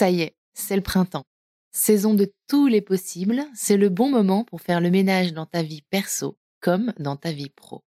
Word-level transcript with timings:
Ça 0.00 0.08
y 0.08 0.22
est, 0.22 0.34
c'est 0.54 0.76
le 0.76 0.82
printemps. 0.82 1.26
Saison 1.72 2.14
de 2.14 2.32
tous 2.48 2.68
les 2.68 2.80
possibles, 2.80 3.44
c'est 3.54 3.76
le 3.76 3.90
bon 3.90 4.08
moment 4.08 4.44
pour 4.44 4.62
faire 4.62 4.80
le 4.80 4.90
ménage 4.90 5.34
dans 5.34 5.44
ta 5.44 5.62
vie 5.62 5.82
perso 5.90 6.38
comme 6.60 6.94
dans 6.98 7.16
ta 7.16 7.32
vie 7.32 7.50
pro. 7.50 7.84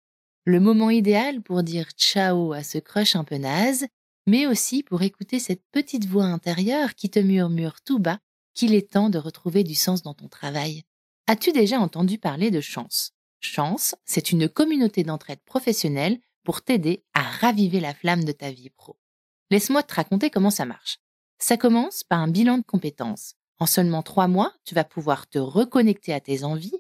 Le 0.44 0.58
moment 0.58 0.90
idéal 0.90 1.40
pour 1.40 1.62
dire 1.62 1.88
ciao 1.96 2.52
à 2.52 2.64
ce 2.64 2.78
crush 2.78 3.14
un 3.14 3.22
peu 3.22 3.36
naze, 3.36 3.86
mais 4.26 4.48
aussi 4.48 4.82
pour 4.82 5.02
écouter 5.02 5.38
cette 5.38 5.62
petite 5.70 6.04
voix 6.04 6.24
intérieure 6.24 6.96
qui 6.96 7.10
te 7.10 7.20
murmure 7.20 7.80
tout 7.80 8.00
bas 8.00 8.18
qu'il 8.54 8.74
est 8.74 8.90
temps 8.90 9.08
de 9.08 9.18
retrouver 9.18 9.62
du 9.62 9.77
sens 9.77 10.02
dans 10.02 10.14
ton 10.14 10.27
travail. 10.27 10.82
As-tu 11.29 11.52
déjà 11.52 11.79
entendu 11.79 12.18
parler 12.18 12.50
de 12.50 12.61
Chance? 12.61 13.12
Chance, 13.38 13.95
c'est 14.04 14.32
une 14.32 14.48
communauté 14.48 15.04
d'entraide 15.04 15.45
professionnelle 15.45 16.18
pour 16.42 16.62
t'aider 16.62 17.04
à 17.14 17.22
raviver 17.22 17.79
la 17.79 17.95
flamme 17.95 18.24
de 18.24 18.32
ta 18.32 18.50
vie 18.50 18.70
pro. 18.70 18.98
Laisse-moi 19.52 19.84
te 19.84 19.95
raconter 19.95 20.29
comment 20.29 20.50
ça 20.50 20.64
marche. 20.64 20.98
Ça 21.43 21.57
commence 21.57 22.04
par 22.04 22.20
un 22.20 22.29
bilan 22.29 22.59
de 22.59 22.62
compétences. 22.62 23.34
En 23.59 23.66
seulement 23.66 24.03
trois 24.03 24.29
mois, 24.29 24.53
tu 24.64 24.75
vas 24.75 24.85
pouvoir 24.85 25.26
te 25.26 25.39
reconnecter 25.39 26.13
à 26.13 26.21
tes 26.21 26.44
envies, 26.44 26.79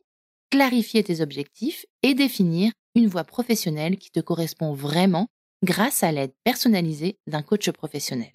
clarifier 0.50 1.02
tes 1.02 1.22
objectifs 1.22 1.86
et 2.02 2.14
définir 2.14 2.72
une 2.94 3.06
voie 3.06 3.24
professionnelle 3.24 3.96
qui 3.96 4.10
te 4.10 4.20
correspond 4.20 4.74
vraiment 4.74 5.28
grâce 5.62 6.02
à 6.02 6.12
l'aide 6.12 6.34
personnalisée 6.44 7.18
d'un 7.26 7.42
coach 7.42 7.70
professionnel. 7.70 8.34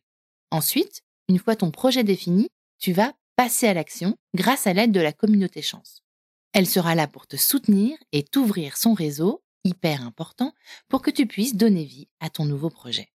Ensuite, 0.51 1.01
une 1.29 1.39
fois 1.39 1.55
ton 1.55 1.69
projet 1.69 2.03
défini, 2.03 2.49
tu 2.79 2.91
vas 2.91 3.13
passer 3.35 3.67
à 3.67 3.73
l'action 3.73 4.15
grâce 4.35 4.65
à 4.65 4.73
l'aide 4.73 4.91
de 4.91 5.01
la 5.01 5.13
communauté 5.13 5.61
chance. 5.61 6.01
Elle 6.53 6.67
sera 6.67 6.95
là 6.95 7.07
pour 7.07 7.27
te 7.27 7.35
soutenir 7.35 7.97
et 8.11 8.23
t'ouvrir 8.23 8.77
son 8.77 8.93
réseau, 8.93 9.43
hyper 9.63 10.01
important, 10.01 10.53
pour 10.87 11.01
que 11.01 11.11
tu 11.11 11.27
puisses 11.27 11.55
donner 11.55 11.83
vie 11.83 12.07
à 12.19 12.29
ton 12.29 12.45
nouveau 12.45 12.69
projet. 12.69 13.09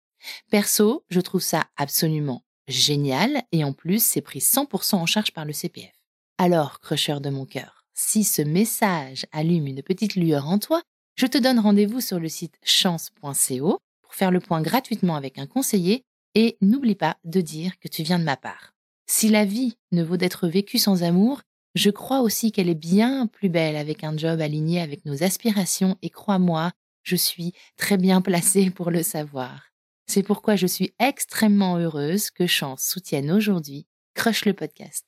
Perso, 0.51 1.05
je 1.09 1.21
trouve 1.21 1.43
ça 1.43 1.67
absolument 1.77 2.46
génial 2.69 3.43
et 3.53 3.65
en 3.65 3.73
plus, 3.73 4.05
c'est 4.05 4.21
pris 4.21 4.41
100% 4.41 4.97
en 4.97 5.07
charge 5.07 5.33
par 5.33 5.45
le 5.45 5.53
CPF. 5.53 5.93
Alors, 6.39 6.81
crusher 6.81 7.21
de 7.21 7.31
mon 7.31 7.47
cœur, 7.47 7.85
si 7.95 8.25
ce 8.25 8.43
message 8.43 9.27
allume 9.33 9.67
une 9.67 9.83
petite 9.83 10.17
lueur 10.17 10.49
en 10.49 10.59
toi, 10.59 10.83
je 11.17 11.27
te 11.27 11.39
donne 11.39 11.59
rendez-vous 11.59 12.01
sur 12.01 12.21
le 12.21 12.29
site 12.29 12.59
chance.co 12.63 13.79
pour 14.03 14.15
faire 14.15 14.31
le 14.31 14.41
point 14.41 14.61
gratuitement 14.61 15.17
avec 15.17 15.39
un 15.39 15.47
conseiller 15.47 16.05
et 16.35 16.59
n'oublie 16.61 16.95
pas 16.95 17.17
de 17.25 17.41
dire 17.41 17.79
que 17.79 17.89
tu 17.89 18.03
viens 18.03 18.19
de 18.19 18.25
ma 18.25 18.37
part. 18.37 18.75
Si 19.07 19.29
la 19.29 19.45
vie 19.45 19.77
ne 19.93 20.03
vaut 20.03 20.19
d'être 20.19 20.49
vécue 20.49 20.79
sans 20.79 21.03
amour, 21.03 21.41
je 21.75 21.91
crois 21.91 22.21
aussi 22.21 22.53
qu'elle 22.53 22.69
est 22.69 22.75
bien 22.75 23.27
plus 23.27 23.49
belle 23.49 23.77
avec 23.77 24.05
un 24.05 24.17
job 24.17 24.41
aligné 24.41 24.81
avec 24.81 25.05
nos 25.05 25.23
aspirations 25.23 25.97
et 26.03 26.11
crois-moi, 26.11 26.73
je 27.03 27.17
suis 27.17 27.53
très 27.77 27.97
bien 27.97 28.21
placée 28.21 28.71
pour 28.71 28.91
le 28.91 29.03
savoir. 29.03 29.66
C'est 30.09 30.23
pourquoi 30.23 30.55
je 30.55 30.69
suis 30.69 30.95
extrêmement 31.01 31.79
heureuse 31.79 32.31
que 32.31 32.47
Chance 32.47 32.85
soutienne 32.85 33.31
aujourd'hui 33.31 33.87
Crush 34.15 34.45
le 34.45 34.55
podcast. 34.55 35.05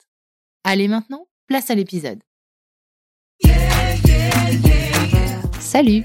Allez 0.65 0.89
maintenant, 0.89 1.29
place 1.47 1.71
à 1.71 1.77
l'épisode. 1.77 2.19
Salut, 5.61 6.03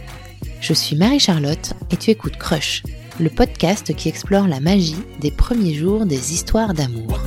je 0.62 0.74
suis 0.74 0.96
Marie-Charlotte 0.96 1.74
et 1.90 1.98
tu 1.98 2.12
écoutes 2.12 2.38
Crush, 2.38 2.84
le 3.20 3.30
podcast 3.30 3.96
qui 3.96 4.10
explore 4.10 4.48
la 4.48 4.60
magie 4.60 5.04
des 5.20 5.32
premiers 5.32 5.74
jours 5.74 6.06
des 6.06 6.32
histoires 6.34 6.76
d'amour. 6.76 7.20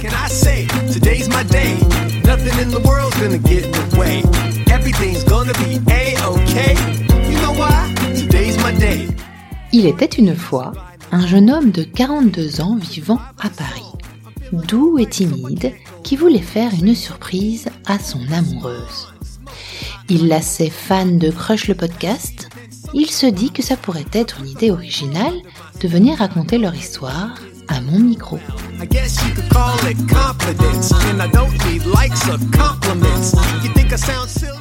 Il 9.72 9.86
était 9.86 10.06
une 10.06 10.36
fois 10.36 10.72
un 11.12 11.26
jeune 11.26 11.50
homme 11.50 11.70
de 11.70 11.82
42 11.82 12.60
ans 12.60 12.76
vivant 12.76 13.20
à 13.40 13.48
Paris, 13.48 13.82
doux 14.52 14.98
et 14.98 15.06
timide, 15.06 15.72
qui 16.02 16.16
voulait 16.16 16.38
faire 16.38 16.72
une 16.74 16.94
surprise 16.94 17.68
à 17.86 17.98
son 17.98 18.20
amoureuse. 18.32 19.08
Il 20.08 20.28
la 20.28 20.40
sait 20.40 20.70
fan 20.70 21.18
de 21.18 21.30
Crush 21.30 21.68
le 21.68 21.74
podcast, 21.74 22.48
il 22.94 23.10
se 23.10 23.26
dit 23.26 23.50
que 23.50 23.62
ça 23.62 23.76
pourrait 23.76 24.06
être 24.12 24.40
une 24.40 24.48
idée 24.48 24.70
originale 24.70 25.34
de 25.80 25.88
venir 25.88 26.18
raconter 26.18 26.58
leur 26.58 26.74
histoire 26.74 27.34
à 27.68 27.80
mon 27.80 27.98
micro. 27.98 28.38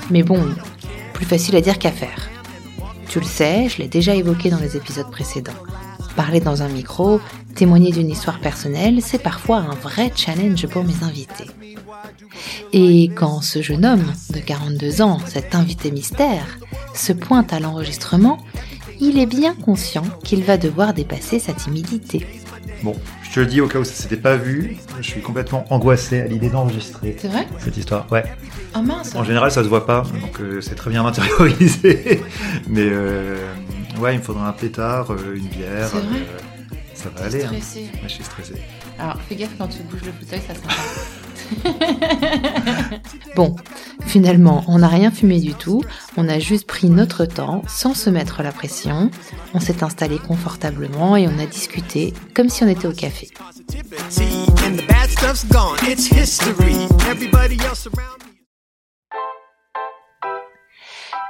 Mais 0.10 0.24
bon, 0.24 0.44
plus 1.14 1.26
facile 1.26 1.56
à 1.56 1.62
dire 1.62 1.78
qu'à 1.78 1.92
faire. 1.92 2.30
Tu 3.08 3.20
le 3.20 3.26
sais, 3.26 3.70
je 3.70 3.78
l'ai 3.78 3.88
déjà 3.88 4.16
évoqué 4.16 4.50
dans 4.50 4.60
les 4.60 4.76
épisodes 4.76 5.10
précédents. 5.12 5.54
Parler 6.16 6.40
dans 6.40 6.62
un 6.62 6.70
micro, 6.70 7.20
témoigner 7.56 7.92
d'une 7.92 8.10
histoire 8.10 8.40
personnelle, 8.40 9.02
c'est 9.02 9.22
parfois 9.22 9.58
un 9.58 9.76
vrai 9.76 10.12
challenge 10.16 10.68
pour 10.68 10.84
mes 10.84 11.04
invités. 11.04 11.50
Et 12.74 13.10
quand 13.16 13.42
ce 13.42 13.62
jeune 13.62 13.86
homme 13.86 14.06
de 14.32 14.40
42 14.40 15.02
ans, 15.02 15.20
cet 15.26 15.56
invité 15.56 15.92
mystère, 15.92 16.58
se 16.94 17.14
pointe 17.14 17.54
à 17.54 17.60
l'enregistrement, 17.60 18.38
il 19.00 19.20
est 19.20 19.26
bien 19.26 19.54
conscient 19.56 20.04
qu'il 20.24 20.44
va 20.44 20.58
devoir 20.58 20.94
dépasser 20.94 21.40
sa 21.40 21.54
timidité. 21.54 22.26
Bon, 22.84 22.96
je 23.24 23.32
te 23.32 23.40
le 23.40 23.46
dis 23.46 23.62
au 23.62 23.68
cas 23.68 23.80
où 23.80 23.84
ça 23.84 23.94
s'était 23.94 24.18
pas 24.18 24.38
vu, 24.38 24.78
je 25.02 25.08
suis 25.10 25.22
complètement 25.22 25.66
angoissé 25.70 26.22
à 26.22 26.28
l'idée 26.28 26.50
d'enregistrer. 26.50 27.16
C'est 27.20 27.28
vrai? 27.28 27.48
Cette 27.60 27.78
histoire, 27.78 28.10
ouais. 28.12 28.24
Ah 28.74 28.82
mince 28.82 29.16
En 29.16 29.24
général, 29.24 29.52
ça 29.52 29.64
se 29.64 29.70
voit 29.70 29.86
pas, 29.86 30.04
donc 30.22 30.40
euh, 30.40 30.62
c'est 30.62 30.76
très 30.76 30.90
bien 30.90 31.06
intériorisé. 31.06 32.22
Mais 32.70 32.88
euh, 32.90 33.38
ouais, 34.00 34.16
il 34.16 34.20
me 34.20 34.24
faudra 34.24 34.48
un 34.50 34.54
pétard, 34.54 35.12
euh, 35.12 35.36
une 35.36 35.48
bière. 35.48 35.88
Vrai 35.90 36.02
euh, 36.02 36.38
ça 36.94 37.10
va 37.10 37.26
aller. 37.26 37.44
hein. 37.44 37.52
Ouais, 37.52 37.90
je 38.04 38.08
suis 38.08 38.24
stressé. 38.24 38.54
Alors 38.98 39.18
fais 39.28 39.36
gaffe 39.36 39.52
quand 39.58 39.68
tu 39.68 39.84
bouges 39.84 40.02
le 40.06 40.12
fauteuil, 40.14 40.42
ça 40.48 40.54
sent 40.56 40.62
bon, 43.36 43.56
finalement, 44.08 44.64
on 44.68 44.80
n'a 44.80 44.88
rien 44.88 45.12
fumé 45.12 45.40
du 45.40 45.54
tout, 45.54 45.84
on 46.18 46.28
a 46.28 46.40
juste 46.40 46.66
pris 46.66 46.90
notre 46.90 47.26
temps 47.26 47.62
sans 47.68 47.94
se 47.94 48.10
mettre 48.10 48.42
la 48.42 48.52
pression, 48.52 49.12
on 49.54 49.60
s'est 49.60 49.84
installé 49.84 50.18
confortablement 50.18 51.16
et 51.18 51.28
on 51.28 51.38
a 51.38 51.46
discuté 51.46 52.16
comme 52.34 52.50
si 52.50 52.64
on 52.64 52.68
était 52.68 52.88
au 52.88 52.94
café. 52.94 53.30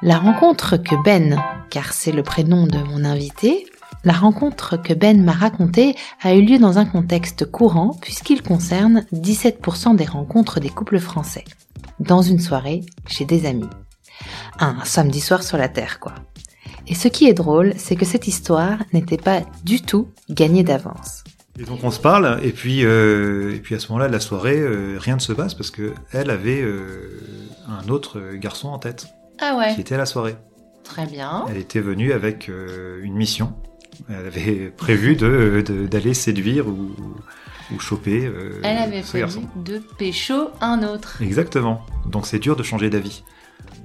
La 0.02 0.18
rencontre 0.18 0.76
que 0.76 0.96
Ben, 1.04 1.42
car 1.70 1.94
c'est 1.94 2.12
le 2.12 2.22
prénom 2.22 2.68
de 2.68 2.78
mon 2.80 3.06
invité, 3.06 3.66
la 4.04 4.14
rencontre 4.14 4.76
que 4.76 4.94
Ben 4.94 5.24
m'a 5.24 5.32
racontée 5.32 5.96
a 6.22 6.36
eu 6.36 6.42
lieu 6.42 6.60
dans 6.60 6.78
un 6.78 6.86
contexte 6.86 7.50
courant 7.50 7.98
puisqu'il 8.02 8.44
concerne 8.44 9.06
17% 9.14 9.96
des 9.96 10.06
rencontres 10.06 10.60
des 10.60 10.70
couples 10.70 11.00
français. 11.00 11.46
Dans 12.00 12.22
une 12.22 12.40
soirée, 12.40 12.82
chez 13.08 13.24
des 13.24 13.46
amis. 13.46 13.70
Un 14.60 14.84
samedi 14.84 15.22
soir 15.22 15.44
sur 15.44 15.58
la 15.58 15.70
Terre, 15.70 16.00
quoi. 16.02 16.14
Et 16.88 16.94
ce 16.94 17.08
qui 17.08 17.28
est 17.28 17.34
drôle, 17.34 17.74
c'est 17.78 17.96
que 17.96 18.06
cette 18.06 18.28
histoire 18.28 18.78
n'était 18.92 19.18
pas 19.18 19.42
du 19.64 19.82
tout 19.82 20.10
gagnée 20.30 20.64
d'avance. 20.64 21.24
Et 21.58 21.64
donc 21.64 21.86
on 21.86 21.92
se 21.92 22.02
parle, 22.02 22.40
et 22.44 22.52
puis, 22.52 22.84
euh, 22.84 23.56
et 23.56 23.60
puis 23.60 23.76
à 23.76 23.80
ce 23.80 23.88
moment-là 23.88 24.10
de 24.10 24.14
la 24.14 24.20
soirée, 24.20 24.60
euh, 24.60 24.98
rien 25.00 25.16
ne 25.16 25.22
se 25.22 25.32
passe 25.32 25.54
parce 25.54 25.72
que 25.72 25.94
elle 26.12 26.30
avait 26.30 26.62
euh, 26.62 27.22
un 27.70 27.88
autre 27.88 28.36
garçon 28.36 28.68
en 28.68 28.78
tête 28.78 29.08
Ah 29.40 29.56
ouais, 29.58 29.74
qui 29.76 29.82
était 29.82 29.96
à 29.96 29.98
la 29.98 30.06
soirée. 30.06 30.36
très 30.84 31.06
bien. 31.06 31.46
Elle 31.50 31.58
était 31.58 31.82
venue 31.82 32.12
avec 32.14 32.50
euh, 32.50 33.00
une 33.04 33.16
mission. 33.16 33.54
Elle 34.10 34.28
avait 34.28 34.70
prévu 34.76 35.16
de 35.16 35.64
de- 35.66 35.88
d'aller 35.88 36.14
séduire 36.14 36.68
ou, 36.68 36.92
ou 37.74 37.80
choper 37.80 38.26
euh, 38.26 38.60
Elle 38.64 38.78
avait 38.78 39.02
ce 39.02 39.10
prévu 39.10 39.22
garçon. 39.24 39.44
de 39.56 39.80
pécho 39.98 40.50
un 40.62 40.84
autre. 40.84 41.22
Exactement. 41.22 41.86
Donc 42.06 42.28
c'est 42.28 42.40
dur 42.40 42.56
de 42.56 42.64
changer 42.64 42.90
d'avis. 42.90 43.24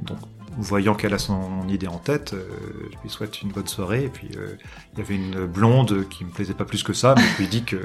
Donc 0.02 0.18
voyant 0.58 0.94
qu'elle 0.94 1.14
a 1.14 1.18
son 1.18 1.66
idée 1.68 1.86
en 1.86 1.98
tête, 1.98 2.34
euh, 2.34 2.42
je 2.92 2.98
lui 3.02 3.08
souhaite 3.08 3.40
une 3.40 3.50
bonne 3.50 3.68
soirée. 3.68 4.04
Et 4.04 4.08
puis 4.08 4.28
euh, 4.36 4.56
il 4.92 4.98
y 4.98 5.02
avait 5.02 5.14
une 5.14 5.46
blonde 5.46 6.08
qui 6.08 6.24
me 6.24 6.30
plaisait 6.30 6.54
pas 6.54 6.64
plus 6.64 6.82
que 6.82 6.92
ça, 6.92 7.14
mais 7.16 7.22
je 7.34 7.42
lui 7.42 7.48
dis 7.48 7.62
que 7.64 7.76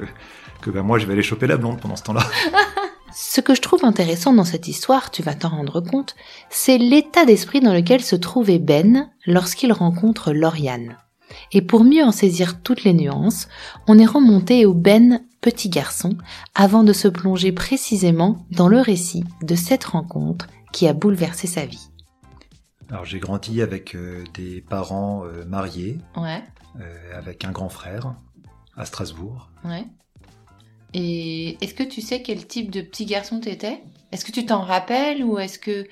que 0.62 0.70
bah, 0.70 0.82
moi 0.82 0.98
je 0.98 1.06
vais 1.06 1.12
aller 1.12 1.22
choper 1.22 1.46
la 1.46 1.56
blonde 1.56 1.80
pendant 1.80 1.96
ce 1.96 2.02
temps-là. 2.04 2.22
Ce 3.18 3.40
que 3.40 3.54
je 3.54 3.62
trouve 3.62 3.86
intéressant 3.86 4.34
dans 4.34 4.44
cette 4.44 4.68
histoire, 4.68 5.10
tu 5.10 5.22
vas 5.22 5.34
t'en 5.34 5.48
rendre 5.48 5.80
compte, 5.80 6.14
c'est 6.50 6.76
l'état 6.76 7.24
d'esprit 7.24 7.60
dans 7.60 7.72
lequel 7.72 8.02
se 8.02 8.14
trouvait 8.14 8.58
Ben 8.58 9.10
lorsqu'il 9.24 9.72
rencontre 9.72 10.34
Lauriane. 10.34 10.98
Et 11.50 11.62
pour 11.62 11.82
mieux 11.82 12.04
en 12.04 12.12
saisir 12.12 12.60
toutes 12.62 12.84
les 12.84 12.92
nuances, 12.92 13.48
on 13.88 13.98
est 13.98 14.04
remonté 14.04 14.66
au 14.66 14.74
Ben 14.74 15.22
petit 15.40 15.70
garçon 15.70 16.10
avant 16.54 16.84
de 16.84 16.92
se 16.92 17.08
plonger 17.08 17.52
précisément 17.52 18.36
dans 18.50 18.68
le 18.68 18.82
récit 18.82 19.24
de 19.42 19.54
cette 19.54 19.84
rencontre 19.84 20.46
qui 20.74 20.86
a 20.86 20.92
bouleversé 20.92 21.46
sa 21.46 21.64
vie. 21.64 21.88
Alors 22.90 23.06
j'ai 23.06 23.18
grandi 23.18 23.62
avec 23.62 23.94
euh, 23.96 24.24
des 24.34 24.60
parents 24.60 25.24
euh, 25.24 25.46
mariés, 25.46 25.96
Ouais, 26.18 26.42
euh, 26.80 27.18
avec 27.18 27.46
un 27.46 27.50
grand 27.50 27.70
frère 27.70 28.14
à 28.76 28.84
Strasbourg. 28.84 29.48
ouais. 29.64 29.86
Et 30.98 31.62
est-ce 31.62 31.74
que 31.74 31.82
tu 31.82 32.00
sais 32.00 32.22
quel 32.22 32.46
type 32.46 32.70
de 32.70 32.80
petit 32.80 33.04
garçon 33.04 33.38
t'étais? 33.38 33.82
Est-ce 34.12 34.24
que 34.24 34.32
tu 34.32 34.46
t'en 34.46 34.62
rappelles 34.62 35.22
ou 35.22 35.38
est-ce 35.38 35.58
que 35.58 35.86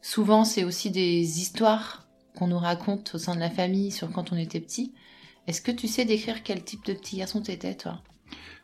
souvent 0.00 0.44
c'est 0.46 0.64
aussi 0.64 0.90
des 0.90 1.40
histoires 1.40 2.06
qu'on 2.34 2.46
nous 2.46 2.58
raconte 2.58 3.14
au 3.14 3.18
sein 3.18 3.34
de 3.34 3.40
la 3.40 3.50
famille 3.50 3.90
sur 3.90 4.10
quand 4.10 4.32
on 4.32 4.36
était 4.38 4.60
petit? 4.60 4.94
Est-ce 5.46 5.60
que 5.60 5.70
tu 5.70 5.88
sais 5.88 6.06
décrire 6.06 6.42
quel 6.42 6.64
type 6.64 6.86
de 6.86 6.94
petit 6.94 7.18
garçon 7.18 7.42
t'étais 7.42 7.74
toi? 7.74 8.00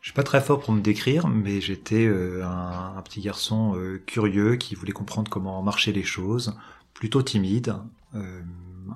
Je 0.00 0.08
suis 0.08 0.14
pas 0.14 0.22
très 0.22 0.40
fort 0.40 0.60
pour 0.60 0.72
me 0.72 0.80
décrire, 0.80 1.28
mais 1.28 1.60
j'étais 1.60 2.06
euh, 2.06 2.42
un, 2.42 2.96
un 2.96 3.02
petit 3.02 3.20
garçon 3.20 3.74
euh, 3.76 4.02
curieux 4.06 4.56
qui 4.56 4.74
voulait 4.74 4.92
comprendre 4.92 5.30
comment 5.30 5.62
marchaient 5.62 5.92
les 5.92 6.04
choses, 6.04 6.56
plutôt 6.94 7.22
timide, 7.22 7.74
euh, 8.14 8.40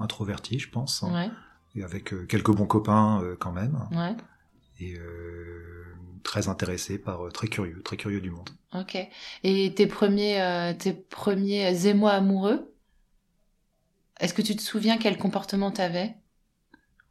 introverti, 0.00 0.58
je 0.58 0.70
pense, 0.70 1.02
hein, 1.02 1.12
Ouais, 1.12 1.30
et 1.74 1.84
avec 1.84 2.26
quelques 2.26 2.52
bons 2.54 2.66
copains 2.66 3.22
quand 3.38 3.52
même, 3.52 3.78
ouais. 3.92 4.16
et 4.80 4.96
très 6.28 6.48
intéressé 6.48 6.98
par, 6.98 7.25
euh, 7.26 7.30
très 7.30 7.48
curieux, 7.48 7.80
très 7.82 7.96
curieux 7.96 8.20
du 8.20 8.30
monde. 8.30 8.50
Ok. 8.75 8.98
Et 9.44 9.72
tes 9.75 9.86
premiers, 9.86 10.42
euh, 10.42 10.75
tes 10.75 10.92
premiers 10.92 11.86
émois 11.86 12.12
amoureux, 12.12 12.70
est-ce 14.20 14.34
que 14.34 14.42
tu 14.42 14.54
te 14.54 14.60
souviens 14.60 14.98
quel 14.98 15.16
comportement 15.16 15.70
t'avais? 15.70 16.14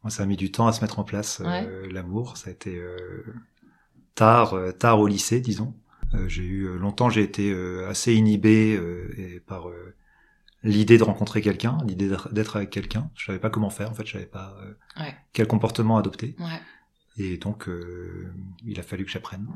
Ça 0.08 0.22
a 0.22 0.26
mis 0.26 0.36
du 0.36 0.52
temps 0.52 0.68
à 0.68 0.72
se 0.72 0.80
mettre 0.82 1.00
en 1.00 1.04
place. 1.04 1.42
euh, 1.44 1.90
L'amour, 1.90 2.36
ça 2.36 2.48
a 2.48 2.52
été 2.52 2.76
euh, 2.78 3.24
tard, 4.14 4.54
euh, 4.54 4.70
tard 4.70 5.00
au 5.00 5.08
lycée, 5.08 5.40
disons. 5.40 5.74
J'ai 6.28 6.44
eu 6.44 6.78
longtemps, 6.78 7.10
j'ai 7.10 7.22
été 7.22 7.52
assez 7.86 8.14
inhibé 8.14 8.80
et 9.18 9.40
par 9.40 9.66
l'idée 10.62 10.96
de 10.96 11.02
rencontrer 11.02 11.42
quelqu'un, 11.42 11.76
l'idée 11.86 12.08
d'être- 12.32 12.56
avec 12.56 12.70
quelqu'un. 12.70 13.10
Je 13.14 13.26
savais 13.26 13.38
pas 13.38 13.50
comment 13.50 13.68
faire. 13.68 13.90
En 13.90 13.94
fait, 13.94 14.06
je 14.06 14.12
savais 14.12 14.24
pas 14.26 14.56
Ouais. 14.98 15.14
quel 15.34 15.46
comportement 15.46 15.98
adopter. 15.98 16.34
Ouais. 16.38 16.60
Et 17.18 17.36
donc, 17.36 17.68
euh, 17.68 18.32
il 18.64 18.78
a 18.78 18.82
fallu 18.82 19.04
que 19.04 19.10
j'apprenne. 19.10 19.48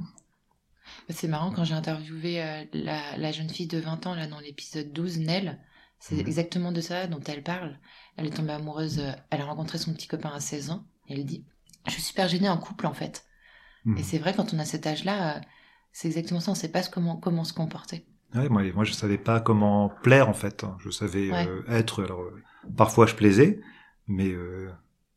C'est 1.08 1.28
marrant, 1.28 1.52
quand 1.52 1.64
j'ai 1.64 1.74
interviewé 1.74 2.42
euh, 2.42 2.64
la, 2.72 3.16
la 3.16 3.32
jeune 3.32 3.48
fille 3.48 3.66
de 3.68 3.78
20 3.78 4.06
ans, 4.06 4.14
là, 4.14 4.26
dans 4.26 4.40
l'épisode 4.40 4.92
12, 4.92 5.18
Nell, 5.18 5.60
c'est 5.98 6.16
Mhm. 6.16 6.20
exactement 6.20 6.72
de 6.72 6.80
ça 6.80 7.06
dont 7.06 7.20
elle 7.20 7.42
parle. 7.42 7.78
Elle 8.16 8.26
est 8.26 8.30
tombée 8.36 8.52
amoureuse, 8.52 8.98
euh, 8.98 9.12
elle 9.30 9.40
a 9.40 9.44
rencontré 9.44 9.78
son 9.78 9.94
petit 9.94 10.08
copain 10.08 10.30
à 10.30 10.40
16 10.40 10.70
ans, 10.70 10.84
et 11.08 11.14
elle 11.14 11.24
dit 11.24 11.44
«Je 11.86 11.92
suis 11.92 12.02
super 12.02 12.28
gênée 12.28 12.48
en 12.48 12.58
couple, 12.58 12.86
en 12.86 12.94
fait. 12.94 13.24
Mhm. 13.84 13.98
Et 13.98 14.02
c'est 14.02 14.18
vrai, 14.18 14.34
quand 14.34 14.52
on 14.54 14.58
a 14.58 14.64
cet 14.64 14.86
âge-là, 14.86 15.40
c'est 15.92 16.08
exactement 16.08 16.40
ça, 16.40 16.50
on 16.50 16.54
sait 16.56 16.70
pas 16.70 16.82
comment, 16.84 17.16
comment 17.16 17.44
se 17.44 17.52
comporter. 17.52 18.04
Ouais, 18.34 18.48
moi, 18.48 18.62
moi, 18.72 18.84
je 18.84 18.92
savais 18.92 19.18
pas 19.18 19.40
comment 19.40 19.90
plaire 20.02 20.28
en 20.28 20.32
fait. 20.34 20.64
Je 20.78 20.90
savais 20.90 21.30
Ouais. 21.30 21.48
être. 21.68 22.02
Alors, 22.02 22.24
parfois, 22.76 23.06
je 23.06 23.14
plaisais, 23.14 23.60
mais 24.08 24.30
euh, 24.30 24.70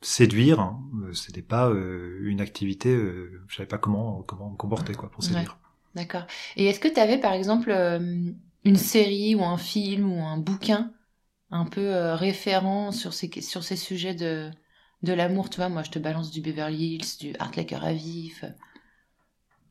séduire, 0.05 0.59
hein, 0.59 0.81
euh, 1.03 1.13
c'était 1.13 1.41
pas 1.41 1.69
euh, 1.69 2.19
une 2.23 2.41
activité. 2.41 2.89
Euh, 2.95 3.43
je 3.47 3.55
savais 3.55 3.67
pas 3.67 3.77
comment 3.77 4.23
comment 4.23 4.49
me 4.51 4.57
comporter 4.57 4.93
quoi 4.95 5.09
pour 5.11 5.23
Ouais. 5.23 5.25
séduire. 5.25 5.57
D'accord. 5.95 6.25
Et 6.57 6.65
est-ce 6.65 6.79
que 6.79 6.87
tu 6.89 6.99
avais, 6.99 7.17
par 7.19 7.33
exemple, 7.33 7.71
euh, 7.71 8.31
une 8.65 8.75
série 8.75 9.35
ou 9.35 9.43
un 9.43 9.57
film 9.57 10.11
ou 10.11 10.23
un 10.23 10.37
bouquin 10.37 10.93
un 11.51 11.65
peu 11.65 12.13
référent 12.13 12.91
sur 12.91 13.13
ces, 13.13 13.29
sur 13.41 13.63
ces 13.63 13.77
sujets 13.77 14.15
de, 14.15 14.51
de 15.03 15.13
l'amour? 15.13 15.49
Tu 15.49 15.57
vois, 15.57 15.69
moi, 15.69 15.83
je 15.83 15.91
te 15.91 15.99
balance 15.99 16.31
du 16.31 16.41
Beverly 16.41 16.95
Hills, 16.95 17.17
du 17.19 17.35
Art 17.39 17.51
Laker 17.57 17.85
à 17.85 17.93
vif. 17.93 18.45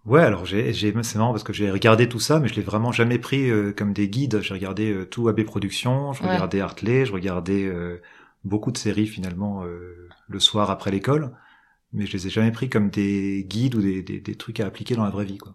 Ouais, 0.04 0.20
alors 0.20 0.44
j'ai, 0.44 0.72
j'ai, 0.74 0.92
c'est 1.02 1.16
marrant 1.18 1.30
parce 1.32 1.44
que 1.44 1.54
j'ai 1.54 1.70
regardé 1.70 2.08
tout 2.08 2.20
ça, 2.20 2.38
mais 2.38 2.48
je 2.48 2.54
l'ai 2.54 2.62
vraiment 2.62 2.92
jamais 2.92 3.18
pris 3.18 3.50
comme 3.74 3.94
des 3.94 4.08
guides. 4.08 4.40
J'ai 4.42 4.52
regardé 4.52 5.06
tout 5.10 5.28
AB 5.28 5.44
Productions, 5.44 6.12
je 6.12 6.22
Ouais. 6.22 6.22
regardais 6.22 6.60
Hartley, 6.60 7.06
je 7.06 7.12
regardais 7.12 7.70
beaucoup 8.44 8.70
de 8.72 8.78
séries 8.78 9.06
finalement 9.06 9.64
euh, 9.64 10.08
le 10.28 10.40
soir 10.40 10.70
après 10.70 10.90
l'école, 10.90 11.36
mais 11.92 12.06
je 12.06 12.12
les 12.14 12.26
ai 12.26 12.30
jamais 12.30 12.52
pris 12.52 12.68
comme 12.68 12.90
des 12.90 13.44
guides 13.48 13.74
ou 13.74 13.82
des, 13.82 14.02
des, 14.02 14.20
des 14.20 14.34
trucs 14.36 14.60
à 14.60 14.66
appliquer 14.66 14.94
dans 14.96 15.04
la 15.04 15.10
vraie 15.10 15.24
vie 15.24 15.38
quoi. 15.38 15.54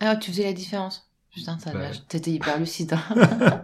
Ah, 0.00 0.16
tu 0.16 0.30
faisais 0.30 0.44
la 0.44 0.52
différence. 0.52 1.10
Putain, 1.32 1.58
ça, 1.58 1.72
Ouais. 1.74 1.90
t'étais 2.08 2.32
hyper 2.32 2.58
lucide. 2.58 2.94
hein. 2.94 3.62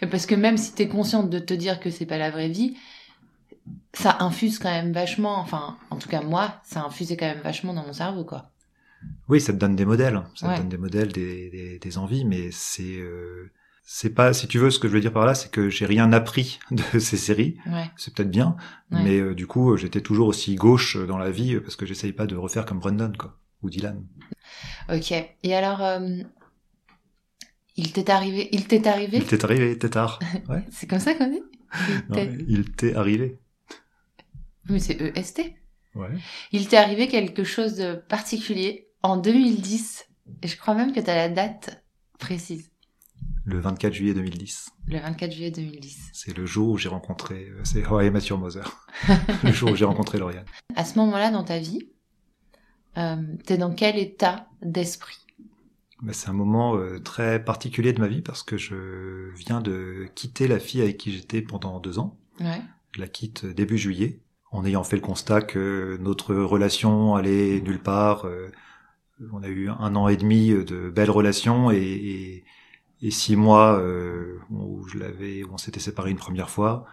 Parce 0.10 0.26
que 0.26 0.34
même 0.34 0.56
si 0.58 0.74
t'es 0.74 0.88
consciente 0.88 1.30
de 1.30 1.38
te 1.38 1.54
dire 1.54 1.80
que 1.80 1.90
c'est 1.90 2.06
pas 2.06 2.18
la 2.18 2.30
vraie 2.30 2.48
vie, 2.48 2.76
ça 3.94 4.16
infuse 4.20 4.58
quand 4.58 4.70
même 4.70 4.92
vachement, 4.92 5.38
enfin, 5.38 5.76
en 5.90 5.96
tout 5.96 6.08
cas 6.08 6.22
moi, 6.22 6.60
ça 6.64 6.82
infusait 6.84 7.16
quand 7.16 7.26
même 7.26 7.40
vachement 7.42 7.74
dans 7.74 7.86
mon 7.86 7.92
cerveau, 7.92 8.24
quoi. 8.24 8.50
Oui, 9.28 9.40
ça 9.40 9.52
te 9.52 9.58
donne 9.58 9.76
des 9.76 9.84
modèles, 9.84 10.22
ça 10.34 10.48
Ouais. 10.48 10.54
te 10.56 10.60
donne 10.60 10.68
des 10.68 10.78
modèles, 10.78 11.12
des, 11.12 11.50
des, 11.50 11.78
des 11.78 11.98
envies, 11.98 12.24
mais 12.24 12.50
c'est 12.52 12.98
euh, 12.98 13.50
c'est 13.84 14.10
pas, 14.14 14.32
si 14.32 14.46
tu 14.48 14.58
veux, 14.58 14.70
ce 14.70 14.78
que 14.78 14.88
je 14.88 14.92
veux 14.94 15.00
dire 15.00 15.12
par 15.12 15.26
là, 15.26 15.34
c'est 15.34 15.50
que 15.50 15.68
j'ai 15.68 15.86
rien 15.86 16.12
appris 16.12 16.58
de 16.70 16.98
ces 16.98 17.16
séries. 17.16 17.56
Ouais. 17.66 17.90
C'est 17.96 18.14
peut-être 18.14 18.30
bien, 18.30 18.56
Ouais. 18.90 19.02
mais 19.02 19.18
euh, 19.20 19.34
du 19.34 19.46
coup, 19.46 19.76
j'étais 19.76 20.00
toujours 20.00 20.28
aussi 20.28 20.54
gauche 20.54 20.96
dans 20.96 21.18
la 21.18 21.30
vie 21.30 21.58
parce 21.60 21.76
que 21.76 21.86
j'essaye 21.86 22.12
pas 22.12 22.26
de 22.26 22.36
refaire 22.36 22.64
comme 22.64 22.78
Brandon, 22.80 23.12
quoi, 23.18 23.38
ou 23.62 23.70
Dylan. 23.70 24.04
Ok. 24.92 25.12
Et 25.42 25.54
alors, 25.54 25.82
euh, 25.82 26.08
il 27.76 27.92
t'est 27.92 28.10
arrivé, 28.10 28.48
il 28.52 28.66
t'est 28.66 28.86
arrivé? 28.86 29.18
Il 29.18 29.24
t'est 29.26 29.44
arrivé, 29.44 29.78
tétard. 29.78 30.18
Ouais. 30.48 30.62
C'est 30.70 30.86
comme 30.88 30.98
ça 31.00 31.14
qu'on 31.14 31.30
dit? 31.30 31.42
Il 31.88 32.14
t'est- 32.14 32.26
mais 32.26 32.44
il 32.48 32.70
t'est 32.72 32.94
arrivé. 32.94 33.38
Mais 34.68 34.78
c'est 34.78 35.00
EST. 35.16 35.54
Ouais. 35.94 36.08
Il 36.52 36.68
t'est 36.68 36.76
arrivé 36.76 37.08
quelque 37.08 37.44
chose 37.44 37.76
de 37.76 37.94
particulier 37.94 38.88
en 39.02 39.16
2010. 39.16 40.06
Et 40.42 40.48
je 40.48 40.56
crois 40.56 40.74
même 40.74 40.92
que 40.92 41.00
t'as 41.00 41.14
la 41.16 41.28
date 41.28 41.82
précise. 42.18 42.70
Le 43.44 43.58
24 43.58 43.92
juillet 43.92 44.14
2010. 44.14 44.70
Le 44.86 44.98
24 45.00 45.32
juillet 45.32 45.50
2010. 45.50 46.10
C'est 46.12 46.36
le 46.36 46.46
jour 46.46 46.70
où 46.70 46.78
j'ai 46.78 46.88
rencontré, 46.88 47.48
euh, 47.50 47.60
c'est 47.64 47.84
How 47.86 48.00
I 48.02 48.10
Met 48.10 48.20
Your 48.26 48.38
Mother. 48.38 48.86
le 49.42 49.50
jour 49.52 49.70
où 49.72 49.74
j'ai 49.76 49.84
rencontré 49.84 50.18
Lauriane. 50.18 50.44
À 50.76 50.84
ce 50.84 50.96
moment-là 50.98 51.30
dans 51.32 51.42
ta 51.42 51.58
vie, 51.58 51.88
euh, 52.98 53.16
t'es 53.44 53.58
dans 53.58 53.72
quel 53.74 53.98
état 53.98 54.46
d'esprit? 54.62 55.18
Mais 56.02 56.12
c'est 56.12 56.28
un 56.28 56.32
moment 56.34 56.76
euh, 56.76 57.00
très 57.00 57.44
particulier 57.44 57.92
de 57.92 58.00
ma 58.00 58.08
vie 58.08 58.22
parce 58.22 58.42
que 58.42 58.56
je 58.56 59.30
viens 59.36 59.60
de 59.60 60.06
quitter 60.14 60.46
la 60.46 60.58
fille 60.60 60.82
avec 60.82 60.98
qui 60.98 61.12
j'étais 61.12 61.42
pendant 61.42 61.80
deux 61.80 61.98
ans. 61.98 62.16
Ouais. 62.40 62.60
Je 62.92 63.00
la 63.00 63.08
quitte 63.08 63.46
début 63.46 63.78
juillet, 63.78 64.20
en 64.50 64.64
ayant 64.64 64.84
fait 64.84 64.96
le 64.96 65.02
constat 65.02 65.42
que 65.42 65.96
notre 66.00 66.34
relation 66.34 67.14
allait 67.16 67.60
nulle 67.60 67.80
part. 67.82 68.26
euh, 68.26 68.52
on 69.32 69.42
a 69.42 69.48
eu 69.48 69.68
un 69.68 69.94
an 69.96 70.08
et 70.08 70.16
demi 70.16 70.50
de 70.50 70.90
belles 70.90 71.10
relations 71.10 71.70
et, 71.70 71.76
et, 71.78 72.44
et 73.02 73.10
six 73.10 73.36
mois 73.36 73.78
euh, 73.80 74.38
où 74.50 74.86
je 74.88 74.98
l'avais, 74.98 75.44
où 75.44 75.50
on 75.52 75.58
s'était 75.58 75.80
séparés 75.80 76.10
une 76.12 76.16
première 76.18 76.50
fois. 76.50 76.86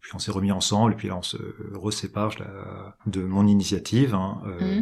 Puis 0.00 0.12
on 0.14 0.18
s'est 0.18 0.30
remis 0.32 0.52
ensemble, 0.52 0.92
et 0.92 0.96
puis 0.96 1.08
là 1.08 1.16
on 1.16 1.22
se 1.22 1.36
resépare 1.74 2.32
de 3.06 3.22
mon 3.22 3.46
initiative, 3.46 4.14
hein, 4.14 4.40
euh, 4.46 4.80